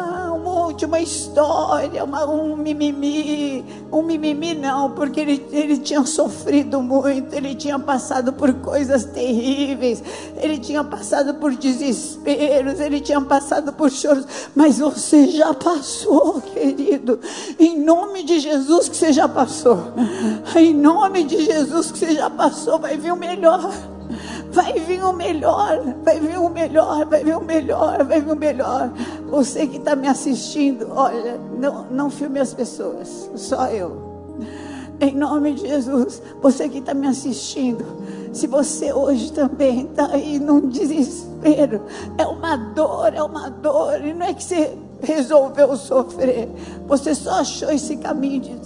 monte, 0.75 0.85
uma 0.85 1.01
história, 1.01 2.05
uma, 2.05 2.27
um 2.27 2.57
mimimi. 2.57 3.65
Um 3.93 4.03
mimimi 4.03 4.55
não, 4.55 4.91
porque 4.91 5.21
ele, 5.21 5.47
ele 5.53 5.79
tinha 5.79 6.05
sofrido 6.05 6.83
muito, 6.83 7.33
ele 7.33 7.55
tinha 7.55 7.79
passado 7.79 8.33
por 8.33 8.53
coisas 8.55 9.05
terríveis, 9.05 10.03
ele 10.37 10.59
tinha 10.59 10.83
passado 10.83 11.35
por 11.35 11.55
desesperos, 11.55 12.81
ele 12.81 13.01
tinha 13.01 13.21
passado 13.21 13.73
por 13.73 13.91
choros, 13.91 14.27
mas 14.55 14.79
você 14.79 15.29
já 15.29 15.55
passou, 15.55 16.41
querido. 16.41 17.21
Em 17.59 17.79
nome 17.79 18.25
de 18.25 18.41
Jesus 18.41 18.89
que 18.89 18.97
você 18.97 19.13
já 19.13 19.29
passou. 19.29 19.93
Em 20.57 20.75
nome 20.75 21.25
de 21.25 21.45
Jesus 21.45 21.93
que 21.93 21.99
você 21.99 22.15
já 22.15 22.29
passou, 22.29 22.79
vai 22.81 22.97
vir 22.97 23.13
o 23.13 23.17
melhor. 23.17 23.73
Vai 24.55 24.73
vir 24.75 25.03
o 25.03 25.13
melhor, 25.13 25.83
vai 26.05 26.21
vir 26.21 26.39
o 26.39 26.49
melhor, 26.49 27.05
vai 27.07 27.25
vir 27.25 27.37
o 27.37 27.41
melhor, 27.41 28.05
vai 28.05 28.21
vir 28.21 28.33
o 28.33 28.37
melhor. 28.37 28.89
Você 29.29 29.67
que 29.67 29.79
está 29.79 29.97
me 29.97 30.07
assistindo, 30.07 30.93
olha, 30.95 31.41
não, 31.59 31.87
não 31.91 32.09
filme 32.09 32.39
as 32.39 32.55
pessoas, 32.55 33.29
só 33.35 33.67
eu. 33.67 34.15
Em 35.01 35.13
nome 35.17 35.55
de 35.55 35.67
Jesus, 35.67 36.23
você 36.41 36.69
que 36.69 36.79
está 36.79 36.95
me 36.95 37.09
assistindo, 37.09 37.85
se 38.33 38.47
você 38.47 38.93
hoje 38.93 39.33
também 39.33 39.87
está 39.87 40.07
aí 40.13 40.39
num 40.39 40.69
desespero, 40.69 41.83
é 42.17 42.25
uma 42.25 42.57
dor, 42.57 43.13
é 43.13 43.23
uma 43.25 43.51
dor, 43.51 44.07
e 44.07 44.15
não 44.15 44.25
é 44.25 44.35
que 44.35 44.45
você 44.45 44.79
resolveu 45.03 45.77
sofrer, 45.77 46.49
você 46.87 47.13
só 47.13 47.41
achou 47.41 47.71
esse 47.73 47.97
caminho 47.97 48.41
de, 48.41 48.57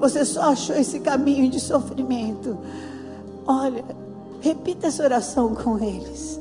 você 0.00 0.24
só 0.24 0.50
achou 0.50 0.74
esse 0.74 0.98
caminho 0.98 1.48
de 1.48 1.60
sofrimento. 1.60 2.58
Olha, 3.46 3.84
Repita 4.42 4.88
essa 4.88 5.04
oração 5.04 5.54
com 5.54 5.78
eles. 5.78 6.38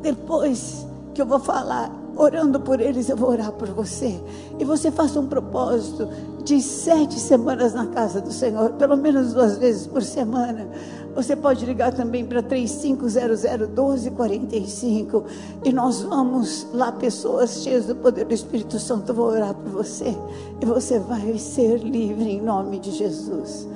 Depois 0.00 0.86
que 1.12 1.20
eu 1.20 1.26
vou 1.26 1.38
falar, 1.38 1.92
orando 2.16 2.58
por 2.58 2.80
eles, 2.80 3.10
eu 3.10 3.16
vou 3.16 3.28
orar 3.28 3.52
por 3.52 3.68
você. 3.68 4.18
E 4.58 4.64
você 4.64 4.90
faça 4.90 5.20
um 5.20 5.26
propósito 5.26 6.08
de 6.42 6.62
sete 6.62 7.20
semanas 7.20 7.74
na 7.74 7.88
casa 7.88 8.22
do 8.22 8.32
Senhor, 8.32 8.72
pelo 8.72 8.96
menos 8.96 9.34
duas 9.34 9.58
vezes 9.58 9.86
por 9.86 10.02
semana. 10.02 10.66
Você 11.14 11.36
pode 11.36 11.66
ligar 11.66 11.92
também 11.92 12.24
para 12.24 12.42
3500-1245 12.42 15.24
e 15.62 15.70
nós 15.74 16.00
vamos 16.00 16.66
lá, 16.72 16.90
pessoas 16.90 17.62
cheias 17.62 17.84
do 17.84 17.96
poder 17.96 18.24
do 18.24 18.32
Espírito 18.32 18.78
Santo, 18.78 19.12
vou 19.12 19.26
orar 19.26 19.54
por 19.54 19.72
você 19.72 20.16
e 20.58 20.64
você 20.64 20.98
vai 20.98 21.36
ser 21.36 21.80
livre 21.80 22.30
em 22.30 22.40
nome 22.40 22.78
de 22.78 22.92
Jesus. 22.92 23.68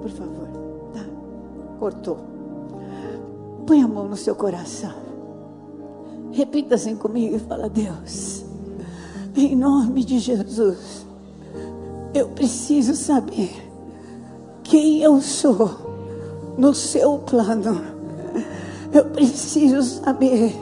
Por 0.00 0.10
favor 0.10 0.35
cortou. 1.78 2.18
Põe 3.66 3.82
a 3.82 3.88
mão 3.88 4.08
no 4.08 4.16
seu 4.16 4.34
coração. 4.34 4.94
Repita 6.32 6.74
assim 6.74 6.96
comigo 6.96 7.36
e 7.36 7.38
fala: 7.38 7.68
Deus, 7.68 8.44
em 9.34 9.56
nome 9.56 10.04
de 10.04 10.18
Jesus, 10.18 11.06
eu 12.14 12.28
preciso 12.28 12.94
saber 12.94 13.50
quem 14.62 15.02
eu 15.02 15.20
sou 15.20 16.54
no 16.58 16.74
seu 16.74 17.18
plano. 17.18 17.96
Eu 18.92 19.06
preciso 19.06 19.82
saber 19.82 20.54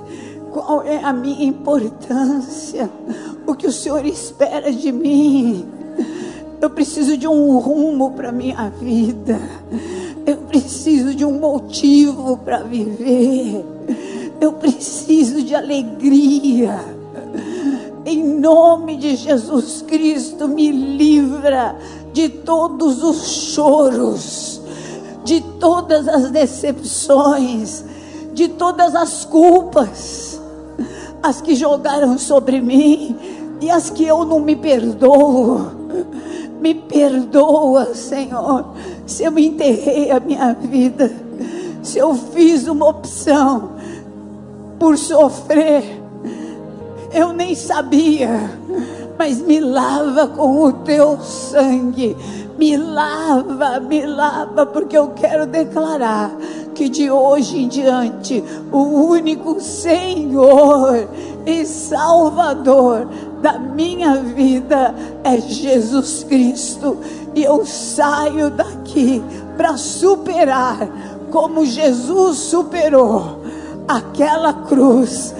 qual 0.53 0.83
é 0.83 1.03
a 1.03 1.12
minha 1.12 1.45
importância, 1.45 2.91
o 3.47 3.55
que 3.55 3.67
o 3.67 3.73
Senhor 3.73 4.05
espera 4.05 4.73
de 4.73 4.91
mim. 4.91 5.69
Eu 6.61 6.71
preciso 6.71 7.17
de 7.17 7.29
um 7.29 7.59
rumo 7.59 8.12
para 8.12 8.33
minha 8.33 8.71
vida. 8.71 9.39
Eu 10.27 10.39
preciso 10.39 11.14
de 11.14 11.25
um 11.25 11.39
motivo 11.39 12.39
para 12.39 12.59
viver. 12.62 13.64
Eu 14.41 14.55
preciso 14.55 15.43
de 15.43 15.55
alegria. 15.55 16.81
Em 18.07 18.22
nome 18.22 18.97
de 18.97 19.16
Jesus 19.16 19.83
Cristo, 19.87 20.49
me 20.49 20.70
livra 20.70 21.77
de 22.12 22.29
todos 22.29 23.03
os 23.03 23.29
choros, 23.29 24.62
de 25.25 25.41
todas 25.59 26.09
as 26.09 26.31
decepções, 26.31 27.85
de 28.33 28.49
todas 28.49 28.95
as 28.95 29.25
culpas, 29.27 30.41
as 31.22 31.41
que 31.41 31.55
jogaram 31.55 32.18
sobre 32.18 32.61
mim 32.61 33.16
e 33.61 33.70
as 33.70 33.91
que 33.91 34.05
eu 34.05 34.25
não 34.25 34.41
me 34.41 34.57
perdoo. 34.57 35.85
Me 36.61 36.75
perdoa, 36.75 37.95
Senhor 37.95 38.72
se 39.07 39.24
eu 39.24 39.38
enterrei 39.38 40.11
a 40.11 40.20
minha 40.20 40.52
vida, 40.55 41.11
se 41.82 41.98
eu 41.98 42.14
fiz 42.14 42.66
uma 42.66 42.88
opção 42.88 43.72
por 44.78 44.96
sofrer, 44.96 46.02
eu 47.12 47.32
nem 47.32 47.55
sabia, 47.55 48.50
mas 49.18 49.40
me 49.40 49.61
lava 49.61 50.26
com 50.28 50.64
o 50.64 50.72
teu 50.72 51.20
sangue, 51.20 52.16
me 52.59 52.76
lava, 52.76 53.78
me 53.80 54.05
lava, 54.05 54.66
porque 54.66 54.96
eu 54.96 55.09
quero 55.09 55.46
declarar 55.46 56.30
que 56.74 56.88
de 56.88 57.11
hoje 57.11 57.62
em 57.62 57.68
diante 57.68 58.42
o 58.72 58.78
único 58.78 59.61
Senhor 59.61 61.09
e 61.46 61.64
Salvador 61.64 63.07
da 63.40 63.59
minha 63.59 64.16
vida 64.16 64.94
é 65.22 65.38
Jesus 65.40 66.24
Cristo. 66.24 66.96
E 67.35 67.43
eu 67.43 67.64
saio 67.66 68.51
daqui 68.51 69.22
para 69.57 69.76
superar 69.76 70.89
como 71.30 71.66
Jesus 71.66 72.39
superou 72.39 73.41
aquela 73.89 74.53
cruz, 74.53 75.35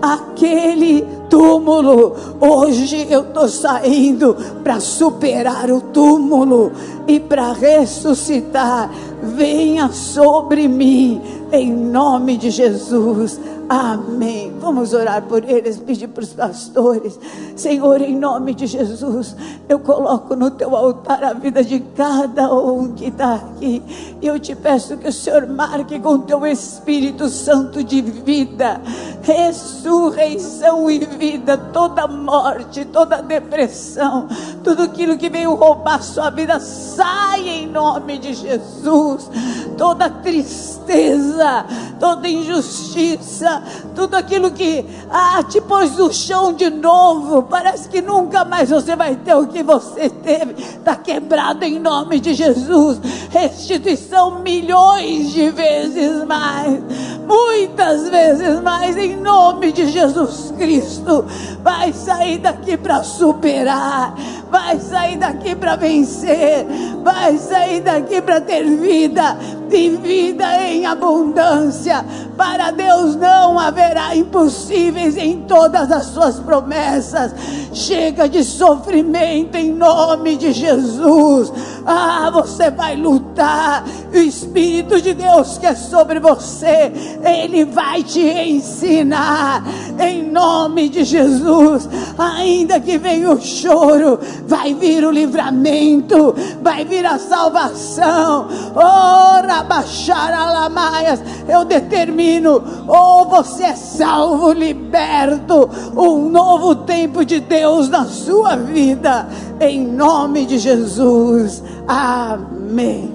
aquele 0.00 1.04
túmulo. 1.28 2.14
Hoje 2.40 3.06
eu 3.10 3.22
estou 3.22 3.48
saindo 3.48 4.36
para 4.62 4.78
superar 4.78 5.70
o 5.70 5.80
túmulo 5.80 6.72
e 7.06 7.18
para 7.18 7.52
ressuscitar. 7.52 8.90
Venha 9.22 9.90
sobre 9.90 10.68
mim, 10.68 11.20
em 11.50 11.72
nome 11.72 12.36
de 12.36 12.50
Jesus. 12.50 13.40
Amém. 13.68 14.52
Vamos 14.60 14.92
orar 14.92 15.22
por 15.22 15.42
eles, 15.48 15.78
pedir 15.78 16.08
para 16.08 16.22
os 16.22 16.32
pastores. 16.32 17.18
Senhor, 17.56 18.00
em 18.02 18.14
nome 18.14 18.54
de 18.54 18.66
Jesus, 18.66 19.34
eu 19.68 19.78
coloco 19.78 20.36
no 20.36 20.50
teu 20.50 20.76
altar 20.76 21.24
a 21.24 21.32
vida 21.32 21.64
de 21.64 21.80
cada 21.80 22.52
um 22.52 22.92
que 22.92 23.06
está 23.06 23.36
aqui. 23.36 23.82
E 24.20 24.26
eu 24.26 24.38
te 24.38 24.54
peço 24.54 24.98
que 24.98 25.08
o 25.08 25.12
Senhor 25.12 25.46
marque 25.46 25.98
com 25.98 26.18
teu 26.18 26.46
Espírito 26.46 27.28
Santo 27.28 27.82
de 27.82 28.02
vida, 28.02 28.80
ressurreição 29.22 30.90
e 30.90 30.98
vida, 30.98 31.56
toda 31.56 32.06
morte, 32.06 32.84
toda 32.84 33.22
depressão, 33.22 34.28
tudo 34.62 34.82
aquilo 34.82 35.16
que 35.16 35.30
veio 35.30 35.54
roubar 35.54 36.02
sua 36.02 36.28
vida, 36.28 36.60
sai 36.60 37.48
em 37.48 37.66
nome 37.66 38.18
de 38.18 38.34
Jesus. 38.34 39.30
Toda 39.76 40.08
tristeza, 40.08 41.64
toda 41.98 42.28
injustiça 42.28 43.53
tudo 43.94 44.14
aquilo 44.14 44.50
que 44.50 44.84
ah, 45.10 45.42
te 45.48 45.60
pôs 45.60 45.96
no 45.96 46.12
chão 46.12 46.52
de 46.52 46.70
novo, 46.70 47.42
parece 47.42 47.88
que 47.88 48.00
nunca 48.00 48.44
mais 48.44 48.70
você 48.70 48.96
vai 48.96 49.16
ter 49.16 49.34
o 49.34 49.46
que 49.46 49.62
você 49.62 50.08
teve, 50.08 50.54
está 50.62 50.96
quebrado 50.96 51.64
em 51.64 51.78
nome 51.78 52.20
de 52.20 52.34
Jesus. 52.34 53.00
Restituição 53.30 54.40
milhões 54.40 55.32
de 55.32 55.50
vezes 55.50 56.24
mais, 56.24 56.80
muitas 57.26 58.08
vezes 58.08 58.60
mais, 58.60 58.96
em 58.96 59.16
nome 59.16 59.72
de 59.72 59.88
Jesus 59.88 60.52
Cristo. 60.56 61.24
Vai 61.62 61.92
sair 61.92 62.38
daqui 62.38 62.76
para 62.76 63.02
superar, 63.02 64.14
vai 64.50 64.78
sair 64.78 65.16
daqui 65.16 65.54
para 65.54 65.76
vencer, 65.76 66.66
vai 67.02 67.36
sair 67.38 67.80
daqui 67.80 68.20
para 68.20 68.40
ter 68.40 68.64
vida 68.64 69.36
de 69.68 69.90
vida 69.96 70.62
em 70.62 70.86
abundância. 70.86 72.04
Para 72.36 72.70
Deus 72.70 73.16
não 73.16 73.58
haverá 73.58 74.14
impossíveis 74.16 75.16
em 75.16 75.42
todas 75.42 75.90
as 75.90 76.06
suas 76.06 76.38
promessas. 76.38 77.32
Chega 77.72 78.28
de 78.28 78.44
sofrimento 78.44 79.56
em 79.56 79.72
nome 79.72 80.36
de 80.36 80.52
Jesus. 80.52 81.52
Ah, 81.86 82.30
você 82.32 82.70
vai 82.70 82.96
lutar. 82.96 83.84
O 84.12 84.16
Espírito 84.16 85.00
de 85.00 85.12
Deus 85.12 85.58
que 85.58 85.66
é 85.66 85.74
sobre 85.74 86.20
você, 86.20 86.92
ele 87.24 87.64
vai 87.64 88.02
te 88.02 88.20
ensinar 88.20 89.64
em 89.98 90.22
nome 90.30 90.88
de 90.88 91.02
Jesus. 91.02 91.88
Ainda 92.16 92.78
que 92.78 92.96
venha 92.96 93.30
o 93.30 93.40
choro, 93.40 94.20
vai 94.46 94.74
vir 94.74 95.04
o 95.04 95.10
livramento, 95.10 96.34
vai 96.62 96.84
vir 96.84 97.04
a 97.06 97.18
salvação. 97.18 98.48
Oh, 98.74 99.46
Rabaxar 99.46 100.32
Alamaias, 100.32 101.20
eu 101.48 101.64
determino, 101.64 102.62
ou 102.86 103.22
oh, 103.22 103.24
você 103.26 103.64
é 103.64 103.76
salvo, 103.76 104.52
liberto, 104.52 105.68
um 105.96 106.28
novo 106.28 106.74
tempo 106.74 107.24
de 107.24 107.40
Deus 107.40 107.88
na 107.88 108.04
sua 108.04 108.56
vida, 108.56 109.28
em 109.60 109.86
nome 109.86 110.46
de 110.46 110.58
Jesus. 110.58 111.62
Amém. 111.86 113.12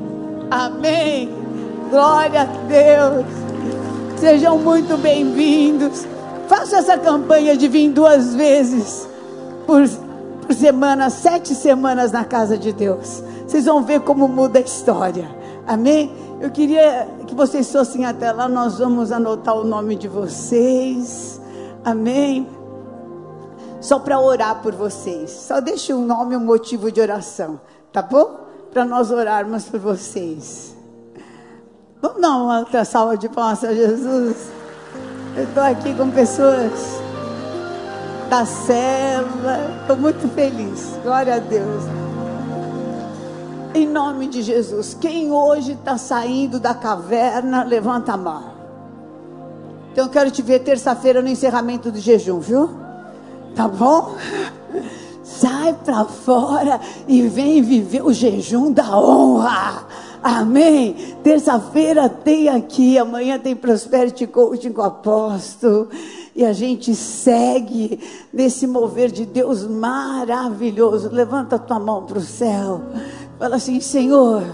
Amém. 0.50 1.30
Glória 1.90 2.42
a 2.42 2.46
Deus. 2.68 3.26
Sejam 4.20 4.58
muito 4.58 4.98
bem-vindos. 4.98 6.06
Faça 6.48 6.78
essa 6.78 6.98
campanha 6.98 7.56
de 7.56 7.68
vir 7.68 7.90
duas 7.90 8.34
vezes 8.36 9.08
por, 9.66 9.88
por 10.50 10.56
semana, 10.56 11.12
sete 11.12 11.54
semanas 11.54 12.12
na 12.12 12.26
casa 12.26 12.58
de 12.58 12.74
Deus. 12.74 13.24
Vocês 13.46 13.66
vão 13.66 13.84
ver 13.84 14.00
como 14.00 14.28
muda 14.28 14.58
a 14.58 14.62
história. 14.64 15.30
Amém? 15.68 16.12
Eu 16.42 16.50
queria 16.50 17.08
que 17.28 17.36
vocês 17.36 17.72
fossem 17.72 18.04
até 18.04 18.32
lá, 18.32 18.50
nós 18.50 18.80
vamos 18.80 19.12
anotar 19.12 19.56
o 19.56 19.64
nome 19.64 19.96
de 19.96 20.08
vocês. 20.08 21.40
Amém? 21.86 22.50
Só 23.80 24.00
para 24.00 24.20
orar 24.20 24.60
por 24.64 24.74
vocês. 24.74 25.30
Só 25.30 25.62
deixe 25.62 25.94
um 25.94 26.04
nome, 26.04 26.36
um 26.36 26.44
motivo 26.44 26.92
de 26.92 27.00
oração. 27.00 27.62
Tá 27.94 28.02
bom? 28.02 28.48
Para 28.74 28.84
nós 28.84 29.12
orarmos 29.12 29.66
por 29.66 29.80
vocês. 29.80 30.76
Vamos 32.02 32.20
dar 32.20 32.36
uma 32.36 32.60
outra 32.62 32.84
salva 32.84 33.16
de 33.16 33.30
palmas 33.30 33.64
a 33.64 33.72
Jesus. 33.72 34.36
Eu 35.38 35.44
estou 35.44 35.62
aqui 35.62 35.94
com 35.94 36.10
pessoas 36.10 36.72
da 38.30 38.46
selva. 38.46 39.80
Estou 39.82 39.98
muito 39.98 40.28
feliz. 40.30 40.94
Glória 41.04 41.36
a 41.36 41.40
Deus. 41.40 41.84
Em 43.74 43.88
nome 43.88 44.28
de 44.28 44.44
Jesus. 44.44 44.96
Quem 45.00 45.32
hoje 45.32 45.74
está 45.74 45.98
saindo 45.98 46.60
da 46.60 46.74
caverna, 46.74 47.64
levanta 47.64 48.14
a 48.14 48.18
mão. 48.18 48.60
Então 49.92 50.06
eu 50.06 50.12
quero 50.12 50.30
te 50.30 50.42
ver 50.42 50.60
terça-feira 50.60 51.22
no 51.22 51.28
encerramento 51.28 51.92
do 51.92 52.00
jejum, 52.00 52.40
viu? 52.40 52.70
Tá 53.56 53.68
bom? 53.68 54.16
Sai 55.24 55.74
para 55.84 56.06
fora 56.06 56.80
e 57.08 57.28
vem 57.28 57.62
viver 57.62 58.04
o 58.04 58.14
jejum 58.14 58.72
da 58.72 58.98
honra. 58.98 59.86
Amém. 60.22 61.16
Terça-feira 61.24 62.10
tem 62.10 62.50
aqui, 62.50 62.98
amanhã 62.98 63.40
tem 63.40 63.56
Prosperity 63.56 64.28
Coaching 64.28 64.74
com 64.74 64.82
o 64.82 64.86
apóstolo. 64.86 65.90
E 66.40 66.46
a 66.46 66.54
gente 66.54 66.96
segue 66.96 68.00
nesse 68.32 68.66
mover 68.66 69.12
de 69.12 69.26
Deus 69.26 69.68
maravilhoso. 69.68 71.10
Levanta 71.12 71.58
a 71.58 71.60
tua 71.60 71.78
mão 71.78 72.06
para 72.06 72.18
o 72.18 72.22
céu. 72.22 72.80
Fala 73.38 73.58
assim, 73.58 73.82
Senhor, 73.82 74.46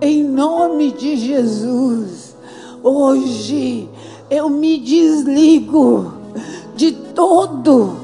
em 0.00 0.24
nome 0.24 0.92
de 0.92 1.14
Jesus, 1.18 2.34
hoje 2.82 3.86
eu 4.30 4.48
me 4.48 4.78
desligo 4.78 6.10
de 6.74 6.92
todo 6.92 7.94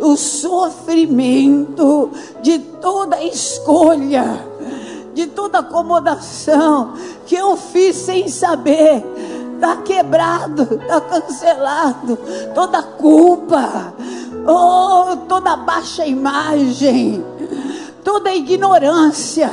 o 0.00 0.16
sofrimento, 0.16 2.10
de 2.42 2.58
toda 2.58 3.22
escolha 3.22 4.44
de 5.14 5.28
toda 5.28 5.60
acomodação 5.60 6.94
que 7.24 7.36
eu 7.36 7.56
fiz 7.56 7.94
sem 7.94 8.28
saber. 8.28 9.04
Está 9.54 9.76
quebrado, 9.78 10.62
está 10.80 11.00
cancelado, 11.00 12.18
toda 12.54 12.82
culpa, 12.82 13.94
oh, 14.46 15.16
toda 15.28 15.56
baixa 15.56 16.06
imagem, 16.06 17.24
toda 18.02 18.34
ignorância 18.34 19.50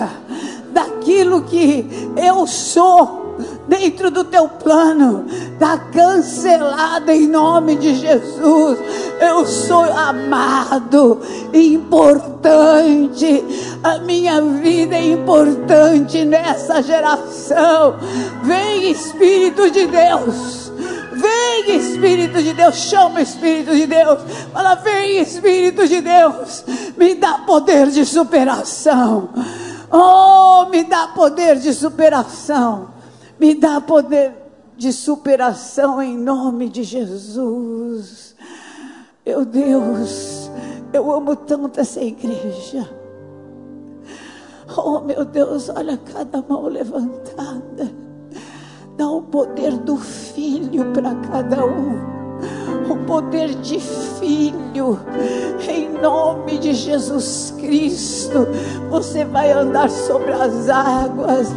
daquilo 0.71 1.43
que 1.43 2.11
eu 2.17 2.45
sou 2.47 3.20
dentro 3.67 4.09
do 4.11 4.23
teu 4.23 4.47
plano, 4.47 5.25
está 5.53 5.77
cancelada 5.77 7.13
em 7.13 7.27
nome 7.27 7.75
de 7.75 7.95
Jesus. 7.95 8.79
Eu 9.19 9.45
sou 9.45 9.83
amado, 9.83 11.21
importante, 11.53 13.43
a 13.83 13.99
minha 13.99 14.41
vida 14.41 14.95
é 14.95 15.11
importante 15.11 16.25
nessa 16.25 16.81
geração. 16.81 17.95
Vem 18.43 18.91
Espírito 18.91 19.69
de 19.69 19.87
Deus. 19.87 20.71
Vem 21.13 21.75
Espírito 21.75 22.41
de 22.41 22.53
Deus, 22.53 22.75
chama 22.75 23.21
Espírito 23.21 23.75
de 23.75 23.85
Deus. 23.85 24.19
Fala, 24.51 24.75
vem 24.75 25.19
Espírito 25.19 25.87
de 25.87 26.01
Deus, 26.01 26.63
me 26.97 27.15
dá 27.15 27.39
poder 27.45 27.87
de 27.87 28.05
superação. 28.05 29.29
Oh, 29.91 30.65
me 30.69 30.83
dá 30.83 31.09
poder 31.09 31.57
de 31.57 31.73
superação. 31.73 33.00
Me 33.41 33.55
dá 33.55 33.81
poder 33.81 34.35
de 34.77 34.93
superação 34.93 35.99
em 35.99 36.15
nome 36.15 36.69
de 36.69 36.83
Jesus. 36.83 38.35
Meu 39.25 39.43
Deus, 39.43 40.51
eu 40.93 41.11
amo 41.11 41.35
tanto 41.35 41.79
essa 41.79 41.99
igreja. 42.03 42.87
Oh, 44.77 44.99
meu 44.99 45.25
Deus, 45.25 45.69
olha 45.69 45.97
cada 45.97 46.39
mão 46.43 46.67
levantada. 46.67 47.91
Dá 48.95 49.09
o 49.09 49.23
poder 49.23 49.75
do 49.75 49.97
filho 49.97 50.93
para 50.93 51.15
cada 51.15 51.65
um 51.65 52.30
o 52.89 52.95
poder 53.05 53.49
de 53.55 53.77
filho, 53.79 54.99
em 55.67 55.89
nome 55.89 56.57
de 56.57 56.73
Jesus 56.73 57.53
Cristo. 57.59 58.47
Você 58.89 59.25
vai 59.25 59.51
andar 59.51 59.89
sobre 59.89 60.31
as 60.31 60.69
águas, 60.69 61.53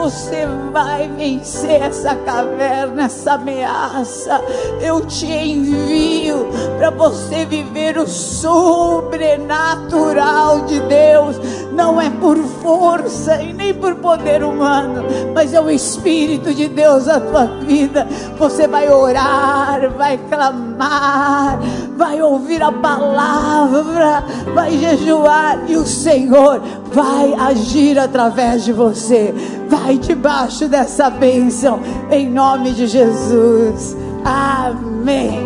você 0.00 0.46
vai 0.72 1.08
vencer 1.08 1.82
essa 1.82 2.14
caverna, 2.16 3.04
essa 3.04 3.32
ameaça. 3.32 4.40
Eu 4.80 5.04
te 5.06 5.26
envio 5.26 6.46
para 6.78 6.90
você 6.90 7.44
viver 7.44 7.98
o 7.98 8.06
sobrenatural 8.06 10.60
de 10.66 10.78
Deus. 10.80 11.36
Não 11.74 12.00
é 12.00 12.10
por 12.10 12.36
força 12.36 13.42
e 13.42 13.52
nem 13.52 13.72
por 13.72 13.94
poder 13.96 14.44
humano, 14.44 15.04
mas 15.34 15.54
é 15.54 15.60
o 15.60 15.70
Espírito 15.70 16.52
de 16.52 16.68
Deus 16.68 17.06
na 17.06 17.18
tua 17.18 17.46
vida. 17.60 18.06
Você 18.38 18.68
vai 18.68 18.90
orar, 18.90 19.90
vai 19.96 20.18
clamar, 20.28 21.58
vai 21.96 22.20
ouvir 22.20 22.62
a 22.62 22.70
palavra, 22.70 24.22
vai 24.54 24.76
jejuar 24.76 25.62
e 25.66 25.76
o 25.76 25.86
Senhor 25.86 26.60
vai 26.92 27.32
agir 27.34 27.98
através 27.98 28.64
de 28.64 28.72
você. 28.72 29.34
Vai 29.68 29.96
debaixo 29.96 30.68
dessa 30.68 31.08
bênção, 31.08 31.80
em 32.10 32.28
nome 32.28 32.72
de 32.72 32.86
Jesus. 32.86 33.96
Amém. 34.24 35.40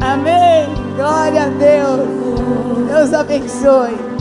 Amém. 0.00 0.68
Glória 0.96 1.42
a 1.42 1.48
Deus. 1.48 2.26
Deus 2.88 3.12
abençoe. 3.12 4.15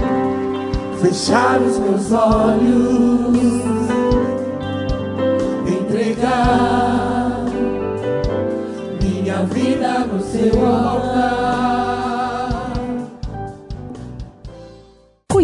Fechar 1.05 1.61
os 1.61 1.77
meus 1.77 2.11
olhos, 2.11 3.37
entregar 5.67 7.45
minha 8.99 9.43
vida 9.43 9.99
no 9.99 10.19
seu 10.19 10.65
altar. 10.65 11.64